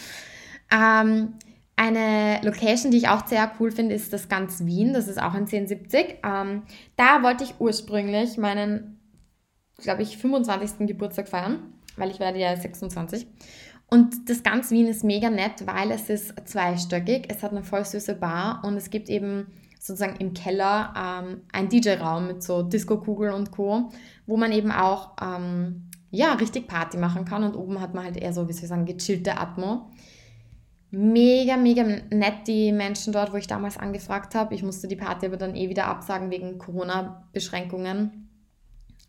ähm, 0.70 1.32
Eine 1.82 2.40
Location, 2.44 2.92
die 2.92 2.98
ich 2.98 3.08
auch 3.08 3.26
sehr 3.26 3.50
cool 3.58 3.72
finde, 3.72 3.96
ist 3.96 4.12
das 4.12 4.28
ganz 4.28 4.64
Wien. 4.64 4.92
Das 4.92 5.08
ist 5.08 5.20
auch 5.20 5.34
in 5.34 5.46
1070. 5.48 6.18
Ähm, 6.24 6.62
da 6.94 7.24
wollte 7.24 7.42
ich 7.42 7.56
ursprünglich 7.58 8.38
meinen, 8.38 9.00
glaube 9.78 10.02
ich, 10.02 10.16
25. 10.16 10.86
Geburtstag 10.86 11.28
feiern, 11.28 11.72
weil 11.96 12.12
ich 12.12 12.20
werde 12.20 12.38
ja 12.38 12.54
26. 12.54 13.26
Und 13.88 14.30
das 14.30 14.44
ganz 14.44 14.70
Wien 14.70 14.86
ist 14.86 15.02
mega 15.02 15.28
nett, 15.28 15.66
weil 15.66 15.90
es 15.90 16.08
ist 16.08 16.32
zweistöckig. 16.44 17.24
Es 17.28 17.42
hat 17.42 17.50
eine 17.50 17.64
voll 17.64 17.84
süße 17.84 18.14
Bar 18.14 18.62
und 18.62 18.76
es 18.76 18.88
gibt 18.90 19.08
eben 19.08 19.48
sozusagen 19.80 20.14
im 20.20 20.34
Keller 20.34 20.94
ähm, 20.96 21.40
einen 21.52 21.68
DJ-Raum 21.68 22.28
mit 22.28 22.44
so 22.44 22.62
Disco-Kugeln 22.62 23.34
und 23.34 23.50
Co., 23.50 23.90
wo 24.28 24.36
man 24.36 24.52
eben 24.52 24.70
auch 24.70 25.16
ähm, 25.20 25.90
ja, 26.12 26.34
richtig 26.34 26.68
Party 26.68 26.96
machen 26.96 27.24
kann. 27.24 27.42
Und 27.42 27.56
oben 27.56 27.80
hat 27.80 27.92
man 27.92 28.04
halt 28.04 28.18
eher 28.18 28.32
so, 28.32 28.48
wie 28.48 28.52
soll 28.52 28.62
ich 28.62 28.68
sagen, 28.68 28.86
gechillte 28.86 29.36
Atmo 29.36 29.90
mega, 30.92 31.56
mega 31.56 31.82
nett, 31.82 32.46
die 32.46 32.70
Menschen 32.70 33.12
dort, 33.12 33.32
wo 33.32 33.36
ich 33.36 33.46
damals 33.46 33.78
angefragt 33.78 34.34
habe. 34.34 34.54
Ich 34.54 34.62
musste 34.62 34.86
die 34.86 34.96
Party 34.96 35.26
aber 35.26 35.38
dann 35.38 35.56
eh 35.56 35.68
wieder 35.68 35.86
absagen 35.86 36.30
wegen 36.30 36.58
Corona-Beschränkungen. 36.58 38.28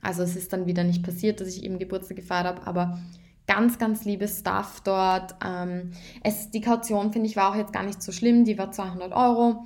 Also 0.01 0.23
es 0.23 0.35
ist 0.35 0.51
dann 0.53 0.65
wieder 0.65 0.83
nicht 0.83 1.03
passiert, 1.03 1.39
dass 1.39 1.49
ich 1.49 1.63
eben 1.63 1.79
Geburtstag 1.79 2.17
gefeiert 2.17 2.45
habe, 2.45 2.65
aber 2.67 2.99
ganz, 3.47 3.77
ganz 3.77 4.05
liebes 4.05 4.39
Stuff 4.39 4.81
dort. 4.83 5.35
Ähm, 5.45 5.91
es, 6.23 6.51
die 6.51 6.61
Kaution, 6.61 7.11
finde 7.11 7.27
ich, 7.27 7.35
war 7.35 7.51
auch 7.51 7.55
jetzt 7.55 7.73
gar 7.73 7.83
nicht 7.83 8.01
so 8.01 8.11
schlimm. 8.11 8.45
Die 8.45 8.57
war 8.57 8.71
200 8.71 9.11
Euro. 9.11 9.65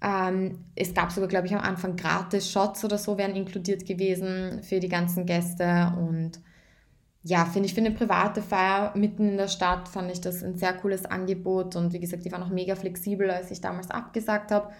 Ähm, 0.00 0.64
es 0.74 0.94
gab 0.94 1.12
sogar, 1.12 1.28
glaube 1.28 1.46
ich, 1.46 1.54
am 1.54 1.60
Anfang 1.60 1.96
gratis 1.96 2.50
Shots 2.50 2.84
oder 2.84 2.98
so, 2.98 3.18
wären 3.18 3.34
inkludiert 3.34 3.84
gewesen 3.84 4.62
für 4.62 4.80
die 4.80 4.88
ganzen 4.88 5.26
Gäste 5.26 5.92
und 5.98 6.40
ja, 7.22 7.44
finde 7.44 7.66
ich 7.66 7.74
für 7.74 7.80
eine 7.80 7.90
private 7.90 8.42
Feier 8.42 8.92
mitten 8.96 9.28
in 9.28 9.36
der 9.36 9.48
Stadt 9.48 9.88
fand 9.88 10.10
ich 10.10 10.20
das 10.20 10.42
ein 10.42 10.56
sehr 10.56 10.72
cooles 10.72 11.04
Angebot 11.04 11.76
und 11.76 11.92
wie 11.92 12.00
gesagt, 12.00 12.24
die 12.24 12.32
war 12.32 12.38
noch 12.38 12.50
mega 12.50 12.74
flexibel, 12.76 13.30
als 13.30 13.50
ich 13.50 13.60
damals 13.60 13.90
abgesagt 13.90 14.50
habe, 14.50 14.70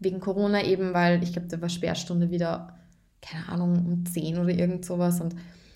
wegen 0.00 0.20
Corona 0.20 0.64
eben, 0.64 0.92
weil 0.92 1.22
ich 1.22 1.32
glaube, 1.32 1.48
da 1.48 1.60
war 1.60 1.68
Sperrstunde 1.68 2.30
wieder, 2.30 2.76
keine 3.22 3.48
Ahnung, 3.48 3.86
um 3.86 4.06
10 4.06 4.38
oder 4.38 4.50
irgend 4.50 4.84
sowas 4.84 5.20
und 5.20 5.34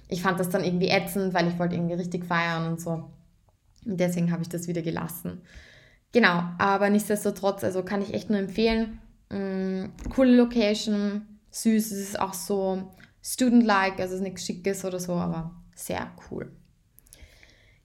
ich 0.09 0.23
fand 0.23 0.41
das 0.41 0.49
dann 0.49 0.65
irgendwie 0.65 0.89
ätzend, 0.89 1.35
weil 1.35 1.49
ich 1.49 1.59
wollte 1.59 1.77
irgendwie 1.77 1.95
richtig 1.95 2.25
feiern 2.25 2.67
und 2.67 2.81
so. 2.81 3.11
Und 3.85 4.01
deswegen 4.01 4.33
habe 4.33 4.43
ich 4.43 4.49
das 4.49 4.67
wieder 4.67 4.83
gelassen. 4.83 5.43
Genau, 6.13 6.43
aber 6.59 6.89
nichtsdestotrotz, 6.91 7.63
also 7.63 7.83
kann 7.83 8.03
ich 8.03 8.15
echt 8.15 8.31
nur 8.31 8.39
empfehlen. 8.39 8.99
Mm, 9.31 9.91
coole 10.09 10.35
Location, 10.35 11.23
süß, 11.51 11.93
es 11.93 11.99
ist 11.99 12.21
auch 12.21 12.33
so 12.33 12.91
student-like, 13.23 14.01
also 14.01 14.15
es 14.15 14.21
ist 14.21 14.23
nichts 14.23 14.47
Schickes 14.47 14.85
oder 14.85 14.99
so, 14.99 15.13
aber 15.13 15.58
sehr 15.79 16.11
cool. 16.31 16.51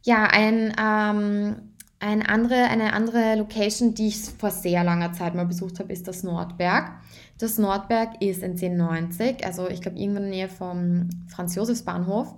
Ja, 0.03 0.25
ein, 0.25 0.73
ähm, 0.81 1.73
ein 2.00 2.25
andere, 2.25 2.65
eine 2.65 2.93
andere 2.93 3.35
Location, 3.35 3.93
die 3.93 4.09
ich 4.09 4.17
vor 4.17 4.51
sehr 4.51 4.83
langer 4.83 5.13
Zeit 5.13 5.35
mal 5.35 5.45
besucht 5.45 5.79
habe, 5.79 5.93
ist 5.93 6.07
das 6.07 6.23
Nordberg. 6.23 6.91
Das 7.38 7.57
Nordberg 7.57 8.21
ist 8.21 8.43
in 8.43 8.51
1090, 8.51 9.45
also 9.45 9.69
ich 9.69 9.81
glaube 9.81 9.97
irgendwo 9.97 10.17
in 10.17 10.23
der 10.23 10.31
Nähe 10.31 10.50
vom 10.50 11.09
Franz-Josefs-Bahnhof. 11.27 12.33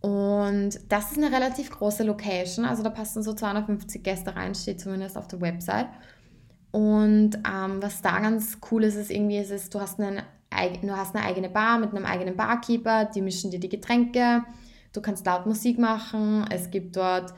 Und 0.00 0.80
das 0.88 1.12
ist 1.12 1.18
eine 1.18 1.32
relativ 1.32 1.70
große 1.70 2.02
Location, 2.02 2.64
also 2.64 2.82
da 2.82 2.90
passen 2.90 3.22
so 3.22 3.34
250 3.34 4.02
Gäste 4.02 4.34
rein, 4.34 4.54
steht 4.54 4.80
zumindest 4.80 5.16
auf 5.16 5.28
der 5.28 5.40
Website. 5.40 5.88
Und 6.72 7.36
ähm, 7.36 7.82
was 7.82 8.02
da 8.02 8.18
ganz 8.18 8.58
cool 8.70 8.84
ist, 8.84 8.96
ist 8.96 9.10
irgendwie, 9.10 9.38
ist 9.38 9.50
es, 9.50 9.70
du, 9.70 9.80
hast 9.80 10.00
einen, 10.00 10.22
du 10.82 10.96
hast 10.96 11.14
eine 11.14 11.24
eigene 11.24 11.50
Bar 11.50 11.78
mit 11.78 11.94
einem 11.94 12.04
eigenen 12.04 12.36
Barkeeper, 12.36 13.04
die 13.04 13.20
mischen 13.20 13.50
dir 13.50 13.60
die 13.60 13.68
Getränke, 13.68 14.42
Du 14.92 15.00
kannst 15.00 15.26
laut 15.26 15.46
Musik 15.46 15.78
machen. 15.78 16.44
Es 16.50 16.70
gibt 16.70 16.96
dort 16.96 17.32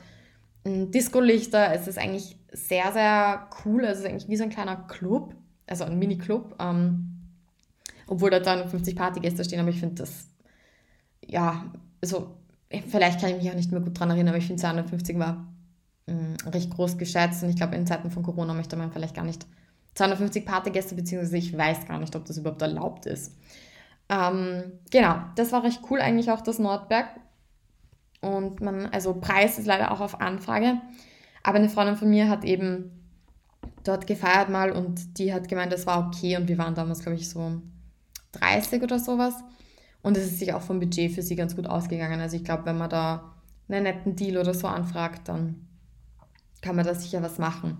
Disco-Lichter. 0.65 1.73
Es 1.73 1.87
ist 1.87 1.97
eigentlich 1.97 2.37
sehr, 2.51 2.91
sehr 2.91 3.49
cool. 3.63 3.83
Es 3.85 3.99
ist 3.99 4.05
eigentlich 4.05 4.27
wie 4.27 4.37
so 4.37 4.43
ein 4.43 4.49
kleiner 4.49 4.75
Club, 4.87 5.35
also 5.67 5.83
ein 5.83 5.99
Mini-Club. 5.99 6.55
Ähm, 6.59 7.15
obwohl 8.07 8.29
da 8.29 8.41
250 8.41 8.95
Partygäste 8.95 9.43
stehen, 9.43 9.59
aber 9.59 9.69
ich 9.69 9.79
finde 9.79 9.95
das, 9.95 10.27
ja, 11.25 11.65
also 12.01 12.35
vielleicht 12.89 13.19
kann 13.19 13.31
ich 13.31 13.37
mich 13.37 13.49
auch 13.49 13.55
nicht 13.55 13.71
mehr 13.71 13.81
gut 13.81 13.97
daran 13.97 14.11
erinnern, 14.11 14.29
aber 14.29 14.37
ich 14.37 14.47
finde 14.47 14.61
250 14.61 15.17
war 15.17 15.47
mh, 16.07 16.13
mm, 16.13 16.49
recht 16.49 16.71
groß 16.71 16.97
geschätzt 16.97 17.43
und 17.43 17.49
ich 17.49 17.55
glaube, 17.55 17.75
in 17.75 17.87
Zeiten 17.87 18.11
von 18.11 18.23
Corona 18.23 18.53
möchte 18.53 18.75
man 18.75 18.91
vielleicht 18.91 19.15
gar 19.15 19.25
nicht 19.25 19.45
250 19.95 20.45
Partygäste, 20.45 20.95
beziehungsweise 20.95 21.37
ich 21.37 21.57
weiß 21.57 21.87
gar 21.87 21.99
nicht, 21.99 22.15
ob 22.15 22.25
das 22.25 22.37
überhaupt 22.37 22.61
erlaubt 22.61 23.05
ist. 23.05 23.33
Ähm, 24.09 24.73
genau, 24.91 25.15
das 25.35 25.51
war 25.51 25.63
recht 25.63 25.81
cool 25.89 25.99
eigentlich 25.99 26.29
auch 26.29 26.41
das 26.41 26.59
Nordberg. 26.59 27.07
Und 28.21 28.61
man, 28.61 28.87
also 28.87 29.13
Preis 29.13 29.59
ist 29.59 29.67
leider 29.67 29.91
auch 29.91 30.01
auf 30.01 30.21
Anfrage. 30.21 30.81
Aber 31.43 31.57
eine 31.57 31.69
Freundin 31.69 31.95
von 31.95 32.09
mir 32.09 32.27
hat 32.29 32.43
eben 32.43 32.91
dort 33.83 34.07
gefeiert 34.07 34.49
mal 34.49 34.71
und 34.71 35.19
die 35.19 35.33
hat 35.33 35.47
gemeint, 35.47 35.71
das 35.71 35.85
war 35.85 36.07
okay 36.07 36.37
und 36.37 36.47
wir 36.47 36.57
waren 36.57 36.75
damals, 36.75 37.01
glaube 37.01 37.17
ich, 37.17 37.29
so 37.29 37.61
30 38.33 38.81
oder 38.81 38.99
sowas. 38.99 39.35
Und 40.01 40.17
es 40.17 40.25
ist 40.25 40.39
sich 40.39 40.53
auch 40.53 40.61
vom 40.61 40.79
Budget 40.79 41.11
für 41.11 41.21
sie 41.21 41.35
ganz 41.35 41.55
gut 41.55 41.67
ausgegangen. 41.67 42.19
Also 42.19 42.35
ich 42.35 42.43
glaube, 42.43 42.65
wenn 42.65 42.77
man 42.77 42.89
da 42.89 43.35
einen 43.67 43.83
netten 43.83 44.15
Deal 44.15 44.37
oder 44.37 44.53
so 44.53 44.67
anfragt, 44.67 45.27
dann 45.27 45.67
kann 46.61 46.75
man 46.75 46.85
da 46.85 46.95
sicher 46.95 47.21
was 47.21 47.37
machen. 47.37 47.77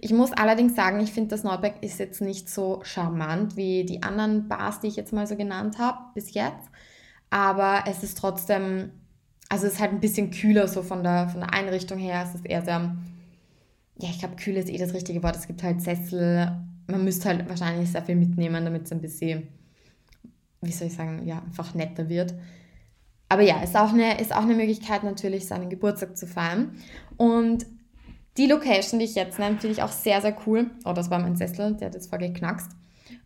Ich 0.00 0.12
muss 0.12 0.32
allerdings 0.32 0.76
sagen, 0.76 1.00
ich 1.00 1.12
finde, 1.12 1.30
das 1.30 1.42
Nordberg 1.42 1.82
ist 1.82 1.98
jetzt 1.98 2.20
nicht 2.20 2.48
so 2.48 2.80
charmant 2.84 3.56
wie 3.56 3.84
die 3.84 4.02
anderen 4.02 4.48
Bars, 4.48 4.80
die 4.80 4.86
ich 4.86 4.96
jetzt 4.96 5.12
mal 5.12 5.26
so 5.26 5.36
genannt 5.36 5.78
habe 5.78 5.98
bis 6.14 6.34
jetzt. 6.34 6.68
Aber 7.30 7.84
es 7.86 8.02
ist 8.02 8.18
trotzdem 8.18 8.92
also 9.48 9.66
es 9.66 9.74
ist 9.74 9.80
halt 9.80 9.92
ein 9.92 10.00
bisschen 10.00 10.30
kühler 10.30 10.68
so 10.68 10.82
von 10.82 11.02
der, 11.02 11.28
von 11.28 11.40
der 11.40 11.52
Einrichtung 11.54 11.98
her. 11.98 12.22
Es 12.26 12.34
ist 12.34 12.46
eher 12.46 12.62
sehr, 12.62 12.96
ja, 13.98 14.08
ich 14.10 14.18
glaube, 14.18 14.36
kühl 14.36 14.56
ist 14.56 14.68
eh 14.68 14.78
das 14.78 14.94
richtige 14.94 15.22
Wort. 15.22 15.36
Es 15.36 15.46
gibt 15.46 15.62
halt 15.62 15.80
Sessel. 15.80 16.52
Man 16.86 17.04
müsste 17.04 17.28
halt 17.28 17.48
wahrscheinlich 17.48 17.90
sehr 17.90 18.02
viel 18.02 18.16
mitnehmen, 18.16 18.64
damit 18.64 18.84
es 18.84 18.92
ein 18.92 19.00
bisschen, 19.00 19.48
wie 20.60 20.72
soll 20.72 20.88
ich 20.88 20.94
sagen, 20.94 21.26
ja, 21.26 21.42
einfach 21.42 21.74
netter 21.74 22.08
wird. 22.08 22.34
Aber 23.30 23.42
ja, 23.42 23.62
ist 23.62 23.76
auch 23.76 23.92
eine, 23.92 24.20
ist 24.20 24.34
auch 24.34 24.42
eine 24.42 24.54
Möglichkeit 24.54 25.04
natürlich, 25.04 25.46
seinen 25.46 25.68
Geburtstag 25.68 26.16
zu 26.16 26.26
feiern. 26.26 26.72
Und 27.16 27.66
die 28.36 28.46
Location, 28.46 28.98
die 28.98 29.06
ich 29.06 29.14
jetzt 29.14 29.38
nenne, 29.38 29.58
finde 29.58 29.72
ich 29.72 29.82
auch 29.82 29.92
sehr, 29.92 30.20
sehr 30.20 30.36
cool. 30.46 30.70
Oh, 30.84 30.92
das 30.92 31.10
war 31.10 31.18
mein 31.18 31.36
Sessel, 31.36 31.74
der 31.74 31.88
hat 31.88 31.94
jetzt 31.94 32.08
vorgeknackst. 32.08 32.70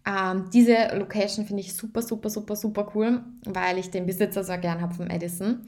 Ähm, 0.06 0.50
diese 0.52 0.96
Location 0.96 1.46
finde 1.46 1.62
ich 1.62 1.74
super, 1.74 2.02
super, 2.02 2.30
super, 2.30 2.56
super 2.56 2.90
cool, 2.94 3.22
weil 3.44 3.78
ich 3.78 3.90
den 3.90 4.06
Besitzer 4.06 4.42
so 4.42 4.56
gern 4.58 4.80
habe 4.80 4.94
vom 4.94 5.08
Edison 5.08 5.66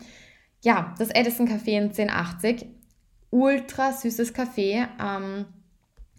ja, 0.65 0.95
das 0.99 1.11
Edison 1.11 1.47
Café 1.47 1.77
in 1.77 1.85
1080. 1.91 2.67
Ultra 3.31 3.93
süßes 3.93 4.33
Kaffee. 4.33 4.87
Ähm, 5.01 5.45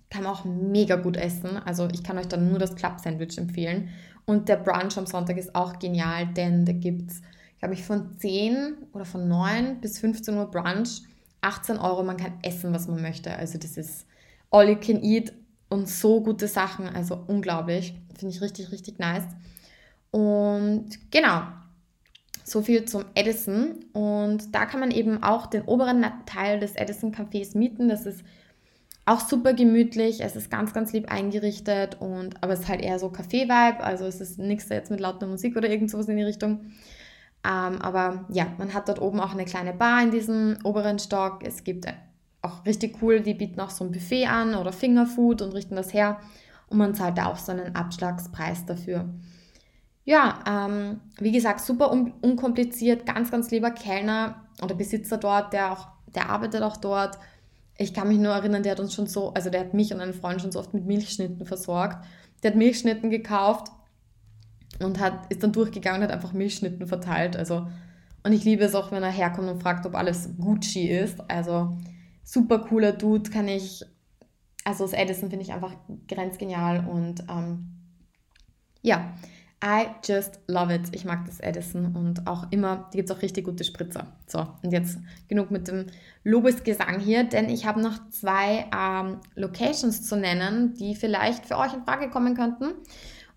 kann 0.09 0.23
man 0.23 0.33
auch 0.33 0.45
mega 0.45 0.97
gut 0.97 1.17
essen. 1.17 1.57
Also 1.57 1.87
ich 1.91 2.03
kann 2.03 2.17
euch 2.19 2.27
dann 2.27 2.49
nur 2.49 2.59
das 2.59 2.75
Club 2.75 2.99
Sandwich 2.99 3.37
empfehlen. 3.39 3.89
Und 4.25 4.47
der 4.47 4.57
Brunch 4.57 4.97
am 4.97 5.07
Sonntag 5.07 5.37
ist 5.37 5.55
auch 5.55 5.79
genial, 5.79 6.27
denn 6.27 6.63
da 6.63 6.73
gibt 6.73 7.11
es, 7.11 7.21
glaube 7.59 7.73
ich, 7.73 7.83
von 7.83 8.17
10 8.19 8.75
oder 8.93 9.05
von 9.05 9.27
9 9.27 9.81
bis 9.81 9.99
15 9.99 10.37
Uhr 10.37 10.49
Brunch. 10.49 11.01
18 11.41 11.77
Euro, 11.77 12.03
man 12.03 12.17
kann 12.17 12.33
essen, 12.43 12.71
was 12.73 12.87
man 12.87 13.01
möchte. 13.01 13.35
Also 13.35 13.57
das 13.57 13.77
ist 13.77 14.05
all 14.51 14.69
you 14.69 14.75
can 14.75 15.03
eat 15.03 15.33
und 15.69 15.89
so 15.89 16.21
gute 16.21 16.47
Sachen. 16.47 16.87
Also 16.87 17.23
unglaublich. 17.27 17.95
Finde 18.15 18.35
ich 18.35 18.41
richtig, 18.41 18.71
richtig 18.71 18.99
nice. 18.99 19.25
Und 20.11 20.87
genau, 21.09 21.41
so 22.45 22.61
viel 22.61 22.85
zum 22.85 23.05
Edison. 23.15 23.85
Und 23.91 24.53
da 24.53 24.65
kann 24.65 24.79
man 24.79 24.91
eben 24.91 25.23
auch 25.23 25.47
den 25.47 25.63
oberen 25.63 26.05
Teil 26.25 26.59
des 26.59 26.75
Edison 26.75 27.11
Cafés 27.11 27.57
mieten. 27.57 27.89
Das 27.89 28.05
ist 28.05 28.23
auch 29.05 29.19
super 29.19 29.53
gemütlich. 29.53 30.21
Es 30.21 30.35
ist 30.35 30.51
ganz, 30.51 30.71
ganz 30.71 30.93
lieb 30.93 31.11
eingerichtet 31.11 31.97
und 31.99 32.41
aber 32.43 32.53
es 32.53 32.61
ist 32.61 32.69
halt 32.69 32.81
eher 32.81 32.99
so 32.99 33.07
Café-Vibe. 33.07 33.79
Also 33.79 34.05
es 34.05 34.21
ist 34.21 34.37
nichts 34.37 34.69
jetzt 34.69 34.91
mit 34.91 34.99
lauter 34.99 35.27
Musik 35.27 35.57
oder 35.57 35.69
irgend 35.69 35.89
sowas 35.89 36.07
in 36.07 36.17
die 36.17 36.23
Richtung. 36.23 36.71
Ähm, 37.43 37.81
aber 37.81 38.25
ja, 38.29 38.47
man 38.59 38.73
hat 38.73 38.89
dort 38.89 39.01
oben 39.01 39.19
auch 39.19 39.33
eine 39.33 39.45
kleine 39.45 39.73
Bar 39.73 40.03
in 40.03 40.11
diesem 40.11 40.57
oberen 40.63 40.99
Stock. 40.99 41.39
Es 41.43 41.63
gibt 41.63 41.87
auch 42.43 42.63
richtig 42.65 43.01
cool, 43.01 43.21
die 43.21 43.33
bieten 43.33 43.59
auch 43.59 43.71
so 43.71 43.83
ein 43.83 43.91
Buffet 43.91 44.27
an 44.27 44.53
oder 44.53 44.71
Fingerfood 44.71 45.41
und 45.41 45.53
richten 45.53 45.75
das 45.75 45.93
her. 45.93 46.19
Und 46.67 46.77
man 46.77 46.93
zahlt 46.93 47.17
da 47.17 47.25
auch 47.25 47.37
so 47.37 47.51
einen 47.51 47.75
Abschlagspreis 47.75 48.67
dafür. 48.67 49.09
Ja, 50.05 50.39
ähm, 50.47 51.01
wie 51.17 51.31
gesagt, 51.31 51.62
super 51.62 51.91
un 51.91 52.13
unkompliziert, 52.21 53.07
ganz, 53.07 53.31
ganz 53.31 53.50
lieber 53.50 53.71
Kellner 53.71 54.45
oder 54.62 54.75
Besitzer 54.75 55.17
dort, 55.17 55.51
der 55.51 55.71
auch, 55.71 55.88
der 56.13 56.29
arbeitet 56.29 56.62
auch 56.62 56.77
dort. 56.77 57.17
Ich 57.77 57.93
kann 57.93 58.07
mich 58.07 58.19
nur 58.19 58.31
erinnern, 58.31 58.62
der 58.62 58.74
hat 58.74 58.79
uns 58.79 58.93
schon 58.93 59.07
so, 59.07 59.33
also 59.33 59.50
der 59.50 59.62
hat 59.62 59.74
mich 59.74 59.93
und 59.93 60.00
einen 60.00 60.13
Freund 60.13 60.41
schon 60.41 60.51
so 60.51 60.59
oft 60.59 60.74
mit 60.75 60.85
Milchschnitten 60.85 61.45
versorgt. 61.47 62.05
Der 62.43 62.51
hat 62.51 62.57
Milchschnitten 62.57 63.09
gekauft 63.09 63.71
und 64.79 65.00
hat, 65.00 65.31
ist 65.31 65.41
dann 65.41 65.51
durchgegangen 65.51 66.01
und 66.01 66.07
hat 66.07 66.15
einfach 66.15 66.33
Milchschnitten 66.33 66.85
verteilt. 66.85 67.35
Also, 67.35 67.67
und 68.24 68.31
ich 68.31 68.43
liebe 68.43 68.63
es 68.63 68.75
auch, 68.75 68.91
wenn 68.91 69.03
er 69.03 69.12
herkommt 69.12 69.50
und 69.50 69.62
fragt, 69.62 69.88
ob 69.88 69.95
alles 69.95 70.29
Gucci 70.39 70.88
ist. 70.88 71.19
Also 71.29 71.75
super 72.24 72.59
cooler 72.59 72.91
Dude, 72.91 73.31
kann 73.31 73.47
ich, 73.47 73.83
also 74.63 74.83
das 74.83 74.93
Edison 74.93 75.31
finde 75.31 75.45
ich 75.45 75.53
einfach 75.53 75.74
grenzgenial 76.07 76.85
und 76.88 77.21
ähm, 77.27 77.71
ja, 78.83 79.13
I 79.65 79.88
just 80.03 80.39
love 80.48 80.72
it. 80.72 80.81
Ich 80.91 81.05
mag 81.05 81.25
das 81.25 81.39
Edison 81.39 81.95
und 81.95 82.27
auch 82.27 82.51
immer, 82.51 82.88
die 82.93 82.98
gibt 82.98 83.10
es 83.10 83.15
auch 83.15 83.24
richtig 83.24 83.45
gute 83.45 83.63
Spritzer. 83.63 84.05
So, 84.27 84.45
und 84.62 84.72
jetzt 84.72 85.00
genug 85.27 85.50
mit 85.50 85.67
dem 85.67 85.88
Lobesgesang 86.24 87.00
hier, 87.00 87.24
denn 87.24 87.50
ich 87.50 87.65
habe 87.65 87.81
noch 87.81 88.10
zwei 88.12 88.67
ähm, 88.75 89.22
Locations 89.34 90.03
zu 90.03 90.17
nennen, 90.17 90.75
die 90.75 90.93
vielleicht 90.93 91.48
für 91.48 91.57
euch 91.57 91.74
in 91.74 91.84
Frage 91.84 92.12
kommen 92.12 92.36
könnten. 92.36 92.74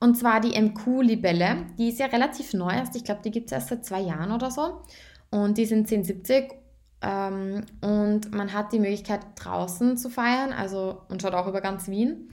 Und 0.00 0.16
zwar 0.18 0.40
die 0.40 0.60
MQ-Libelle. 0.60 1.66
Die 1.78 1.88
ist 1.88 1.98
ja 1.98 2.06
relativ 2.06 2.52
neu 2.52 2.72
erst. 2.72 2.94
Ich 2.94 3.04
glaube, 3.04 3.22
die 3.24 3.30
gibt 3.30 3.46
es 3.46 3.52
erst 3.52 3.68
seit 3.68 3.86
zwei 3.86 4.00
Jahren 4.00 4.30
oder 4.30 4.50
so. 4.50 4.82
Und 5.30 5.56
die 5.56 5.64
sind 5.64 5.90
1070 5.90 6.52
ähm, 7.00 7.64
und 7.80 8.34
man 8.34 8.52
hat 8.52 8.72
die 8.72 8.80
Möglichkeit 8.80 9.20
draußen 9.36 9.96
zu 9.96 10.10
feiern, 10.10 10.52
also 10.52 11.02
und 11.08 11.22
schaut 11.22 11.34
auch 11.34 11.46
über 11.46 11.60
ganz 11.60 11.88
Wien 11.88 12.28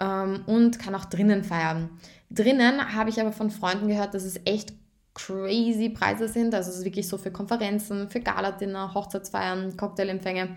ähm, 0.00 0.42
und 0.46 0.78
kann 0.78 0.94
auch 0.94 1.04
drinnen 1.04 1.44
feiern. 1.44 1.90
Drinnen 2.30 2.94
habe 2.94 3.10
ich 3.10 3.20
aber 3.20 3.32
von 3.32 3.50
Freunden 3.50 3.88
gehört, 3.88 4.14
dass 4.14 4.24
es 4.24 4.40
echt 4.44 4.72
crazy 5.14 5.88
Preise 5.90 6.28
sind. 6.28 6.54
Also 6.54 6.70
es 6.70 6.78
ist 6.78 6.84
wirklich 6.84 7.08
so 7.08 7.18
für 7.18 7.30
Konferenzen, 7.30 8.08
für 8.08 8.20
Galadinner, 8.20 8.94
Hochzeitsfeiern, 8.94 9.76
Cocktailempfänge. 9.76 10.56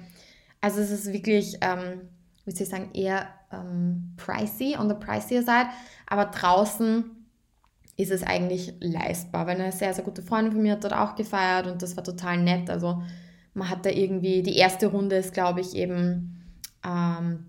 Also 0.62 0.82
es 0.82 0.90
ist 0.90 1.14
wirklich, 1.14 1.58
ähm, 1.62 2.02
wie 2.46 2.52
soll 2.52 2.64
ich 2.64 2.70
sagen, 2.70 2.90
eher 2.94 3.28
ähm, 3.52 4.14
pricey, 4.18 4.76
on 4.78 4.90
the 4.90 4.96
pricier 4.96 5.42
side. 5.42 5.68
Aber 6.08 6.26
draußen 6.26 7.06
ist 7.96 8.12
es 8.12 8.24
eigentlich 8.24 8.74
leistbar, 8.80 9.48
weil 9.48 9.60
eine 9.60 9.72
sehr, 9.72 9.94
sehr 9.94 10.04
gute 10.04 10.22
Freundin 10.22 10.54
von 10.54 10.62
mir 10.62 10.74
hat 10.74 10.84
dort 10.84 10.94
auch 10.94 11.16
gefeiert 11.16 11.68
und 11.68 11.82
das 11.82 11.96
war 11.96 12.04
total 12.04 12.38
nett. 12.38 12.70
Also 12.70 13.02
man 13.54 13.70
hat 13.70 13.86
da 13.86 13.90
irgendwie, 13.90 14.44
die 14.44 14.56
erste 14.56 14.88
Runde 14.88 15.18
ist, 15.18 15.34
glaube 15.34 15.62
ich, 15.62 15.76
eben 15.76 16.44
ähm, 16.86 17.46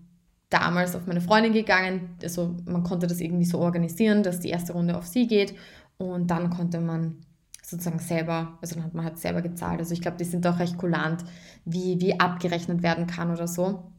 damals 0.51 0.97
auf 0.97 1.07
meine 1.07 1.21
Freundin 1.21 1.53
gegangen. 1.53 2.17
Also 2.23 2.57
man 2.65 2.83
konnte 2.83 3.07
das 3.07 3.21
irgendwie 3.21 3.45
so 3.45 3.59
organisieren, 3.59 4.23
dass 4.23 4.41
die 4.41 4.49
erste 4.49 4.73
Runde 4.73 4.97
auf 4.97 5.07
sie 5.07 5.27
geht 5.27 5.55
und 5.99 6.31
dann 6.31 6.51
konnte 6.51 6.81
man 6.81 7.17
sozusagen 7.63 7.99
selber, 7.99 8.57
also 8.63 8.77
dann 8.77 8.85
hat 8.85 8.95
man 8.95 9.05
halt 9.05 9.19
selber 9.19 9.43
gezahlt. 9.43 9.79
Also 9.79 9.93
ich 9.93 10.01
glaube, 10.01 10.17
die 10.17 10.25
sind 10.25 10.47
auch 10.47 10.59
recht 10.59 10.79
kulant, 10.79 11.25
wie, 11.67 12.01
wie 12.01 12.19
abgerechnet 12.19 12.83
werden 12.83 13.07
kann 13.07 13.31
oder 13.31 13.47
so. 13.47 13.93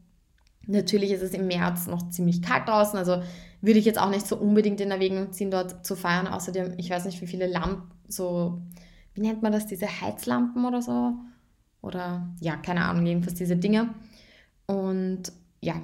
Natürlich 0.66 1.12
ist 1.12 1.22
es 1.22 1.32
im 1.32 1.46
März 1.46 1.86
noch 1.86 2.10
ziemlich 2.10 2.42
kalt 2.42 2.68
draußen, 2.68 2.98
also 2.98 3.22
würde 3.60 3.78
ich 3.78 3.84
jetzt 3.84 4.00
auch 4.00 4.10
nicht 4.10 4.26
so 4.26 4.36
unbedingt 4.36 4.80
in 4.80 4.90
Erwägung 4.90 5.32
ziehen, 5.32 5.50
dort 5.50 5.84
zu 5.86 5.94
feiern. 5.94 6.26
Außerdem, 6.26 6.74
ich 6.78 6.90
weiß 6.90 7.04
nicht, 7.04 7.20
wie 7.20 7.26
viele 7.26 7.46
Lampen, 7.46 7.90
so, 8.08 8.60
wie 9.14 9.20
nennt 9.20 9.42
man 9.42 9.52
das, 9.52 9.66
diese 9.66 9.86
Heizlampen 9.86 10.64
oder 10.64 10.82
so? 10.82 11.14
Oder 11.82 12.28
ja, 12.40 12.56
keine 12.56 12.84
Ahnung, 12.84 13.06
jedenfalls 13.06 13.38
diese 13.38 13.56
Dinge. 13.56 13.90
Und 14.66 15.32
ja, 15.60 15.74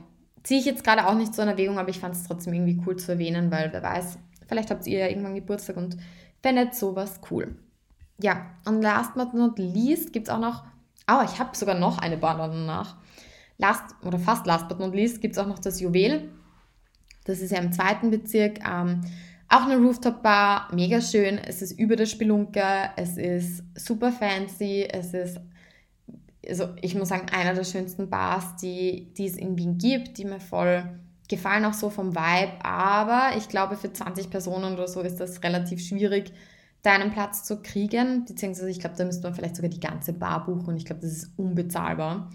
Ziehe 0.46 0.60
ich 0.60 0.66
jetzt 0.66 0.84
gerade 0.84 1.08
auch 1.08 1.16
nicht 1.16 1.34
so 1.34 1.42
in 1.42 1.48
Erwägung, 1.48 1.76
aber 1.76 1.88
ich 1.88 1.98
fand 1.98 2.14
es 2.14 2.22
trotzdem 2.22 2.52
irgendwie 2.54 2.80
cool 2.86 2.94
zu 2.94 3.10
erwähnen, 3.10 3.50
weil 3.50 3.72
wer 3.72 3.82
weiß, 3.82 4.16
vielleicht 4.46 4.70
habt 4.70 4.86
ihr 4.86 5.00
ja 5.00 5.08
irgendwann 5.08 5.34
Geburtstag 5.34 5.76
und 5.76 5.96
findet 6.40 6.72
sowas 6.76 7.20
cool. 7.32 7.56
Ja, 8.22 8.46
und 8.64 8.80
last 8.80 9.14
but 9.14 9.34
not 9.34 9.58
least 9.58 10.12
gibt 10.12 10.28
es 10.28 10.32
auch 10.32 10.38
noch, 10.38 10.62
oh, 11.10 11.20
ich 11.24 11.40
habe 11.40 11.56
sogar 11.56 11.74
noch 11.74 11.98
eine 11.98 12.16
Bar 12.16 12.36
danach. 12.38 12.94
Last 13.58 13.96
oder 14.04 14.20
fast 14.20 14.46
last 14.46 14.68
but 14.68 14.78
not 14.78 14.94
least 14.94 15.20
gibt 15.20 15.34
es 15.34 15.42
auch 15.42 15.48
noch 15.48 15.58
das 15.58 15.80
Juwel. 15.80 16.30
Das 17.24 17.40
ist 17.40 17.50
ja 17.50 17.58
im 17.58 17.72
zweiten 17.72 18.12
Bezirk. 18.12 18.60
Ähm, 18.64 19.00
auch 19.48 19.64
eine 19.64 19.78
Rooftop-Bar, 19.78 20.68
mega 20.72 21.00
schön. 21.00 21.38
Es 21.38 21.60
ist 21.60 21.72
über 21.76 21.96
der 21.96 22.06
Spelunke, 22.06 22.62
es 22.94 23.16
ist 23.16 23.64
super 23.74 24.12
fancy, 24.12 24.86
es 24.88 25.12
ist 25.12 25.40
also 26.48 26.68
ich 26.80 26.94
muss 26.94 27.08
sagen, 27.08 27.26
einer 27.30 27.54
der 27.54 27.64
schönsten 27.64 28.08
Bars, 28.08 28.56
die, 28.56 29.12
die 29.16 29.26
es 29.26 29.36
in 29.36 29.56
Wien 29.58 29.78
gibt, 29.78 30.18
die 30.18 30.24
mir 30.24 30.40
voll 30.40 30.84
gefallen, 31.28 31.64
auch 31.64 31.72
so 31.72 31.90
vom 31.90 32.14
Vibe. 32.14 32.64
Aber 32.64 33.36
ich 33.36 33.48
glaube, 33.48 33.76
für 33.76 33.92
20 33.92 34.30
Personen 34.30 34.74
oder 34.74 34.88
so 34.88 35.00
ist 35.00 35.18
das 35.20 35.42
relativ 35.42 35.80
schwierig, 35.80 36.32
da 36.82 36.92
einen 36.92 37.10
Platz 37.10 37.44
zu 37.44 37.62
kriegen. 37.62 38.24
Beziehungsweise 38.24 38.70
ich 38.70 38.80
glaube, 38.80 38.96
da 38.96 39.04
müsste 39.04 39.24
man 39.24 39.34
vielleicht 39.34 39.56
sogar 39.56 39.70
die 39.70 39.80
ganze 39.80 40.12
Bar 40.12 40.44
buchen 40.44 40.66
und 40.66 40.76
ich 40.76 40.84
glaube, 40.84 41.02
das 41.02 41.12
ist 41.12 41.30
unbezahlbar. 41.36 42.30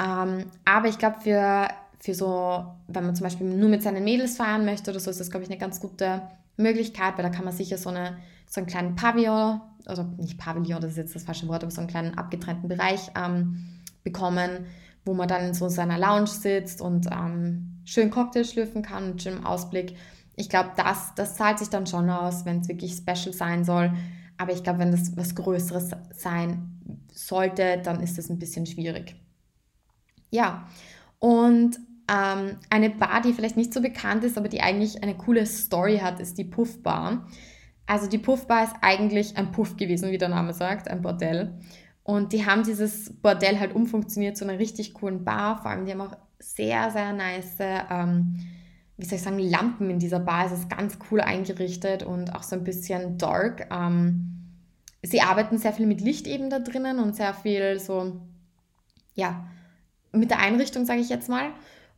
Ähm, 0.00 0.46
aber 0.64 0.88
ich 0.88 0.98
glaube, 0.98 1.20
für, 1.20 1.68
für 1.98 2.14
so, 2.14 2.64
wenn 2.88 3.04
man 3.04 3.16
zum 3.16 3.24
Beispiel 3.24 3.46
nur 3.46 3.68
mit 3.68 3.82
seinen 3.82 4.04
Mädels 4.04 4.36
feiern 4.36 4.64
möchte 4.64 4.90
oder 4.90 5.00
so, 5.00 5.10
ist 5.10 5.20
das, 5.20 5.30
glaube 5.30 5.44
ich, 5.44 5.50
eine 5.50 5.58
ganz 5.58 5.80
gute 5.80 6.22
Möglichkeit, 6.56 7.16
weil 7.16 7.24
da 7.24 7.30
kann 7.30 7.44
man 7.44 7.54
sicher 7.54 7.78
so, 7.78 7.90
eine, 7.90 8.18
so 8.52 8.60
einen 8.60 8.66
kleinen 8.66 8.96
Pavillon 8.96 9.60
also 9.86 10.02
nicht 10.18 10.38
Pavillon, 10.38 10.80
das 10.80 10.92
ist 10.92 10.96
jetzt 10.96 11.14
das 11.14 11.24
falsche 11.24 11.48
Wort, 11.48 11.62
aber 11.62 11.70
so 11.70 11.80
einen 11.80 11.90
kleinen 11.90 12.16
abgetrennten 12.16 12.68
Bereich 12.68 13.10
ähm, 13.16 13.80
bekommen, 14.04 14.66
wo 15.04 15.14
man 15.14 15.28
dann 15.28 15.48
in 15.48 15.54
so 15.54 15.68
seiner 15.68 15.98
Lounge 15.98 16.28
sitzt 16.28 16.80
und 16.80 17.06
ähm, 17.10 17.80
schön 17.84 18.10
Cocktail 18.10 18.44
schlürfen 18.44 18.82
kann 18.82 19.10
mit 19.10 19.22
schönem 19.22 19.44
Ausblick. 19.44 19.96
Ich 20.36 20.48
glaube, 20.48 20.70
das, 20.76 21.14
das 21.14 21.36
zahlt 21.36 21.58
sich 21.58 21.68
dann 21.68 21.86
schon 21.86 22.08
aus, 22.08 22.44
wenn 22.44 22.60
es 22.60 22.68
wirklich 22.68 22.92
special 22.92 23.32
sein 23.32 23.64
soll. 23.64 23.92
Aber 24.38 24.52
ich 24.52 24.62
glaube, 24.62 24.78
wenn 24.78 24.90
das 24.90 25.16
was 25.16 25.34
Größeres 25.34 25.90
sein 26.14 26.80
sollte, 27.12 27.80
dann 27.82 28.00
ist 28.00 28.18
das 28.18 28.30
ein 28.30 28.38
bisschen 28.38 28.66
schwierig. 28.66 29.14
Ja, 30.30 30.66
und 31.18 31.78
ähm, 32.10 32.56
eine 32.70 32.90
Bar, 32.90 33.20
die 33.20 33.34
vielleicht 33.34 33.56
nicht 33.56 33.74
so 33.74 33.82
bekannt 33.82 34.24
ist, 34.24 34.38
aber 34.38 34.48
die 34.48 34.62
eigentlich 34.62 35.02
eine 35.02 35.14
coole 35.14 35.44
Story 35.46 35.98
hat, 35.98 36.18
ist 36.18 36.38
die 36.38 36.44
Puff 36.44 36.82
Bar. 36.82 37.26
Also 37.86 38.08
die 38.08 38.18
Puffbar 38.18 38.64
ist 38.64 38.74
eigentlich 38.80 39.36
ein 39.36 39.52
Puff 39.52 39.76
gewesen, 39.76 40.10
wie 40.10 40.18
der 40.18 40.28
Name 40.28 40.54
sagt, 40.54 40.88
ein 40.88 41.02
Bordell. 41.02 41.52
Und 42.04 42.32
die 42.32 42.46
haben 42.46 42.64
dieses 42.64 43.12
Bordell 43.20 43.60
halt 43.60 43.74
umfunktioniert 43.74 44.36
zu 44.36 44.44
einer 44.44 44.58
richtig 44.58 44.94
coolen 44.94 45.24
Bar. 45.24 45.62
Vor 45.62 45.70
allem, 45.70 45.84
die 45.84 45.92
haben 45.92 46.00
auch 46.00 46.16
sehr, 46.38 46.90
sehr 46.90 47.12
nice, 47.12 47.56
ähm, 47.60 48.36
wie 48.96 49.06
soll 49.06 49.16
ich 49.16 49.22
sagen, 49.22 49.38
Lampen 49.38 49.90
in 49.90 49.98
dieser 49.98 50.20
Bar. 50.20 50.46
Es 50.46 50.52
ist 50.52 50.70
ganz 50.70 50.98
cool 51.10 51.20
eingerichtet 51.20 52.02
und 52.02 52.34
auch 52.34 52.42
so 52.42 52.56
ein 52.56 52.64
bisschen 52.64 53.18
dark. 53.18 53.68
Ähm, 53.70 54.32
sie 55.02 55.20
arbeiten 55.20 55.58
sehr 55.58 55.72
viel 55.72 55.86
mit 55.86 56.00
Licht 56.00 56.26
eben 56.26 56.50
da 56.50 56.58
drinnen 56.58 56.98
und 56.98 57.14
sehr 57.14 57.34
viel 57.34 57.78
so, 57.78 58.20
ja, 59.14 59.46
mit 60.12 60.30
der 60.30 60.40
Einrichtung, 60.40 60.84
sage 60.84 61.00
ich 61.00 61.08
jetzt 61.08 61.28
mal. 61.28 61.50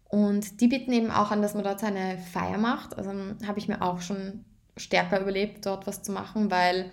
Und 0.09 0.61
die 0.61 0.69
bieten 0.69 0.93
eben 0.93 1.11
auch 1.11 1.31
an, 1.31 1.43
dass 1.43 1.55
man 1.55 1.65
dort 1.65 1.83
eine 1.83 2.19
Feier 2.19 2.59
macht. 2.59 2.97
Also 2.97 3.11
habe 3.47 3.59
ich 3.59 3.69
mir 3.69 3.83
auch 3.83 4.01
schon 4.01 4.45
stärker 4.77 5.21
überlebt, 5.21 5.67
dort 5.67 5.87
was 5.87 6.03
zu 6.03 6.13
machen, 6.13 6.51
weil 6.51 6.91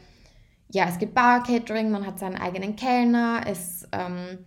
ja, 0.70 0.86
es 0.88 1.00
gibt 1.00 1.13
Bar-Catering, 1.13 1.91
man 1.91 2.06
hat 2.06 2.20
seinen 2.20 2.38
eigenen 2.38 2.76
Kellner, 2.76 3.41
es 3.46 3.88
ähm, 3.91 4.39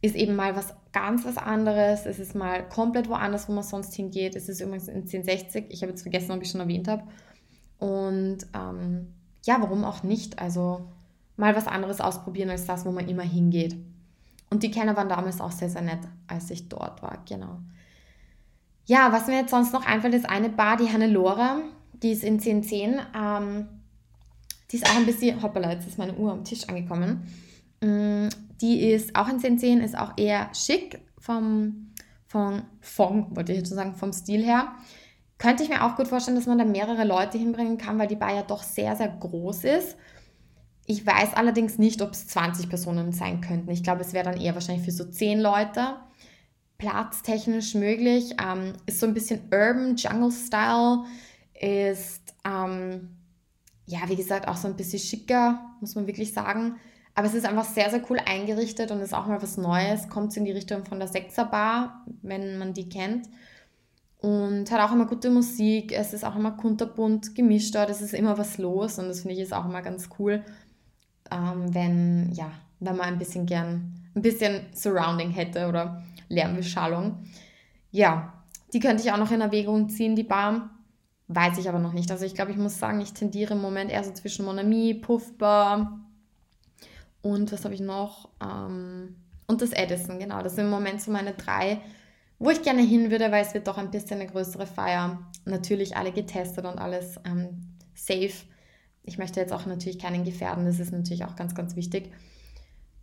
ist 0.00 0.14
eben 0.14 0.36
mal 0.36 0.54
was 0.54 0.74
ganz 0.92 1.24
was 1.24 1.36
anderes, 1.36 2.06
es 2.06 2.18
ist 2.18 2.34
mal 2.34 2.66
komplett 2.68 3.08
woanders, 3.08 3.48
wo 3.48 3.52
man 3.52 3.64
sonst 3.64 3.94
hingeht. 3.94 4.36
Es 4.36 4.48
ist 4.48 4.60
übrigens 4.60 4.88
in 4.88 5.02
1060, 5.02 5.66
ich 5.68 5.82
habe 5.82 5.90
jetzt 5.90 6.02
vergessen, 6.02 6.32
ob 6.32 6.42
ich 6.42 6.50
schon 6.50 6.60
erwähnt 6.60 6.88
habe. 6.88 7.02
Und 7.78 8.38
ähm, 8.54 9.12
ja, 9.44 9.60
warum 9.60 9.84
auch 9.84 10.02
nicht? 10.02 10.38
Also 10.38 10.88
mal 11.36 11.54
was 11.56 11.66
anderes 11.66 12.00
ausprobieren 12.00 12.50
als 12.50 12.66
das, 12.66 12.86
wo 12.86 12.92
man 12.92 13.08
immer 13.08 13.24
hingeht. 13.24 13.76
Und 14.48 14.62
die 14.62 14.70
Kellner 14.70 14.96
waren 14.96 15.08
damals 15.08 15.40
auch 15.40 15.52
sehr, 15.52 15.68
sehr 15.68 15.82
nett, 15.82 16.00
als 16.28 16.50
ich 16.50 16.68
dort 16.68 17.02
war, 17.02 17.18
genau. 17.28 17.58
Ja, 18.86 19.10
was 19.10 19.26
mir 19.26 19.40
jetzt 19.40 19.50
sonst 19.50 19.72
noch 19.72 19.84
einfällt, 19.84 20.14
ist 20.14 20.30
eine 20.30 20.48
Bar, 20.48 20.76
die 20.76 20.90
Hannelore. 20.92 21.62
Die 22.02 22.12
ist 22.12 22.24
in 22.24 22.34
1010. 22.34 23.00
Ähm, 23.14 23.68
die 24.70 24.76
ist 24.76 24.86
auch 24.86 24.96
ein 24.96 25.06
bisschen, 25.06 25.42
hoppala, 25.42 25.72
jetzt 25.72 25.86
ist 25.86 25.98
meine 25.98 26.14
Uhr 26.14 26.32
am 26.32 26.44
Tisch 26.44 26.68
angekommen. 26.68 27.26
Mm, 27.80 28.28
die 28.60 28.90
ist 28.90 29.14
auch 29.14 29.28
in 29.28 29.34
1010, 29.34 29.80
ist 29.80 29.96
auch 29.96 30.12
eher 30.16 30.50
schick 30.54 31.00
vom, 31.18 31.92
vom, 32.26 32.62
vom, 32.80 33.34
wollte 33.36 33.52
ich 33.52 33.58
jetzt 33.58 33.70
sagen, 33.70 33.94
vom 33.94 34.12
Stil 34.12 34.44
her. 34.44 34.72
Könnte 35.38 35.62
ich 35.62 35.68
mir 35.68 35.84
auch 35.84 35.96
gut 35.96 36.08
vorstellen, 36.08 36.36
dass 36.36 36.46
man 36.46 36.58
da 36.58 36.64
mehrere 36.64 37.04
Leute 37.04 37.36
hinbringen 37.38 37.76
kann, 37.76 37.98
weil 37.98 38.08
die 38.08 38.16
Bar 38.16 38.34
ja 38.34 38.42
doch 38.42 38.62
sehr, 38.62 38.96
sehr 38.96 39.08
groß 39.08 39.64
ist. 39.64 39.96
Ich 40.86 41.04
weiß 41.04 41.34
allerdings 41.34 41.78
nicht, 41.78 42.00
ob 42.00 42.12
es 42.12 42.26
20 42.28 42.68
Personen 42.68 43.12
sein 43.12 43.40
könnten. 43.40 43.70
Ich 43.70 43.82
glaube, 43.82 44.00
es 44.00 44.12
wäre 44.12 44.24
dann 44.24 44.40
eher 44.40 44.54
wahrscheinlich 44.54 44.84
für 44.84 44.92
so 44.92 45.04
10 45.04 45.40
Leute. 45.40 45.96
Platztechnisch 46.78 47.74
möglich. 47.74 48.34
Ähm, 48.42 48.74
ist 48.86 49.00
so 49.00 49.06
ein 49.06 49.14
bisschen 49.14 49.40
Urban 49.52 49.96
Jungle 49.96 50.32
Style 50.32 51.04
ist, 51.60 52.34
ähm, 52.44 53.16
ja, 53.86 54.00
wie 54.08 54.16
gesagt, 54.16 54.48
auch 54.48 54.56
so 54.56 54.68
ein 54.68 54.76
bisschen 54.76 54.98
schicker, 54.98 55.60
muss 55.80 55.94
man 55.94 56.06
wirklich 56.06 56.32
sagen. 56.32 56.76
Aber 57.14 57.26
es 57.26 57.34
ist 57.34 57.46
einfach 57.46 57.64
sehr, 57.64 57.88
sehr 57.88 58.02
cool 58.10 58.18
eingerichtet 58.24 58.90
und 58.90 59.00
ist 59.00 59.14
auch 59.14 59.26
mal 59.26 59.40
was 59.40 59.56
Neues. 59.56 60.08
Kommt 60.08 60.36
in 60.36 60.44
die 60.44 60.52
Richtung 60.52 60.84
von 60.84 60.98
der 60.98 61.08
Sechserbar, 61.08 62.04
wenn 62.22 62.58
man 62.58 62.74
die 62.74 62.88
kennt. 62.88 63.28
Und 64.18 64.70
hat 64.70 64.80
auch 64.80 64.92
immer 64.92 65.06
gute 65.06 65.30
Musik. 65.30 65.92
Es 65.92 66.12
ist 66.12 66.24
auch 66.24 66.36
immer 66.36 66.52
kunterbunt 66.52 67.34
gemischt 67.34 67.74
dort. 67.74 67.90
Es 67.90 68.02
ist 68.02 68.12
immer 68.12 68.36
was 68.36 68.58
los 68.58 68.98
und 68.98 69.08
das 69.08 69.20
finde 69.20 69.34
ich 69.34 69.40
ist 69.40 69.54
auch 69.54 69.64
immer 69.64 69.82
ganz 69.82 70.10
cool, 70.18 70.44
ähm, 71.30 71.74
wenn, 71.74 72.32
ja, 72.32 72.50
wenn 72.80 72.96
man 72.96 73.06
ein 73.06 73.18
bisschen 73.18 73.46
gern 73.46 73.94
ein 74.14 74.22
bisschen 74.22 74.66
Surrounding 74.74 75.30
hätte 75.30 75.68
oder 75.68 76.02
Lärmbeschallung. 76.28 77.24
Ja, 77.90 78.32
die 78.72 78.80
könnte 78.80 79.02
ich 79.02 79.12
auch 79.12 79.18
noch 79.18 79.30
in 79.30 79.40
Erwägung 79.40 79.88
ziehen, 79.88 80.16
die 80.16 80.24
Bar. 80.24 80.70
Weiß 81.28 81.58
ich 81.58 81.68
aber 81.68 81.80
noch 81.80 81.92
nicht. 81.92 82.10
Also 82.10 82.24
ich 82.24 82.34
glaube, 82.34 82.52
ich 82.52 82.56
muss 82.56 82.78
sagen, 82.78 83.00
ich 83.00 83.12
tendiere 83.12 83.54
im 83.54 83.60
Moment 83.60 83.90
eher 83.90 84.04
so 84.04 84.12
zwischen 84.12 84.44
Monami, 84.44 84.94
Puffbar 84.94 86.00
und 87.22 87.50
was 87.50 87.64
habe 87.64 87.74
ich 87.74 87.80
noch? 87.80 88.28
Ähm, 88.40 89.16
und 89.48 89.62
das 89.62 89.72
Edison, 89.72 90.18
genau. 90.18 90.42
Das 90.42 90.54
sind 90.54 90.66
im 90.66 90.70
Moment 90.70 91.02
so 91.02 91.10
meine 91.10 91.32
drei, 91.32 91.80
wo 92.38 92.50
ich 92.50 92.62
gerne 92.62 92.82
hin 92.82 93.10
würde, 93.10 93.32
weil 93.32 93.44
es 93.44 93.54
wird 93.54 93.66
doch 93.66 93.78
ein 93.78 93.90
bisschen 93.90 94.20
eine 94.20 94.30
größere 94.30 94.66
Feier. 94.66 95.18
Natürlich 95.44 95.96
alle 95.96 96.12
getestet 96.12 96.64
und 96.64 96.78
alles 96.78 97.18
ähm, 97.24 97.76
safe. 97.94 98.44
Ich 99.02 99.18
möchte 99.18 99.40
jetzt 99.40 99.52
auch 99.52 99.66
natürlich 99.66 99.98
keinen 99.98 100.24
gefährden, 100.24 100.64
das 100.66 100.80
ist 100.80 100.92
natürlich 100.92 101.24
auch 101.24 101.36
ganz, 101.36 101.54
ganz 101.54 101.76
wichtig. 101.76 102.12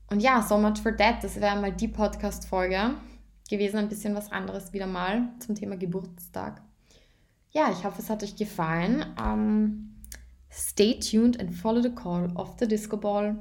Und 0.09 0.21
ja, 0.21 0.41
so 0.41 0.57
much 0.57 0.79
for 0.79 0.95
that. 0.95 1.23
Das 1.23 1.39
wäre 1.41 1.59
mal 1.59 1.71
die 1.71 1.87
Podcast-Folge 1.87 2.91
gewesen. 3.49 3.77
Ein 3.77 3.89
bisschen 3.89 4.15
was 4.15 4.31
anderes 4.31 4.71
wieder 4.71 4.87
mal 4.87 5.29
zum 5.39 5.55
Thema 5.55 5.75
Geburtstag 5.77 6.61
ja, 7.53 7.71
ich 7.71 7.85
hoffe, 7.85 8.01
es 8.01 8.09
hat 8.09 8.23
euch 8.23 8.35
gefallen. 8.35 9.05
Um, 9.19 10.01
stay 10.49 10.99
tuned 10.99 11.39
and 11.39 11.53
follow 11.53 11.81
the 11.81 11.93
call 11.93 12.31
of 12.35 12.55
the 12.59 12.67
Disco 12.67 12.97
Ball. 12.97 13.35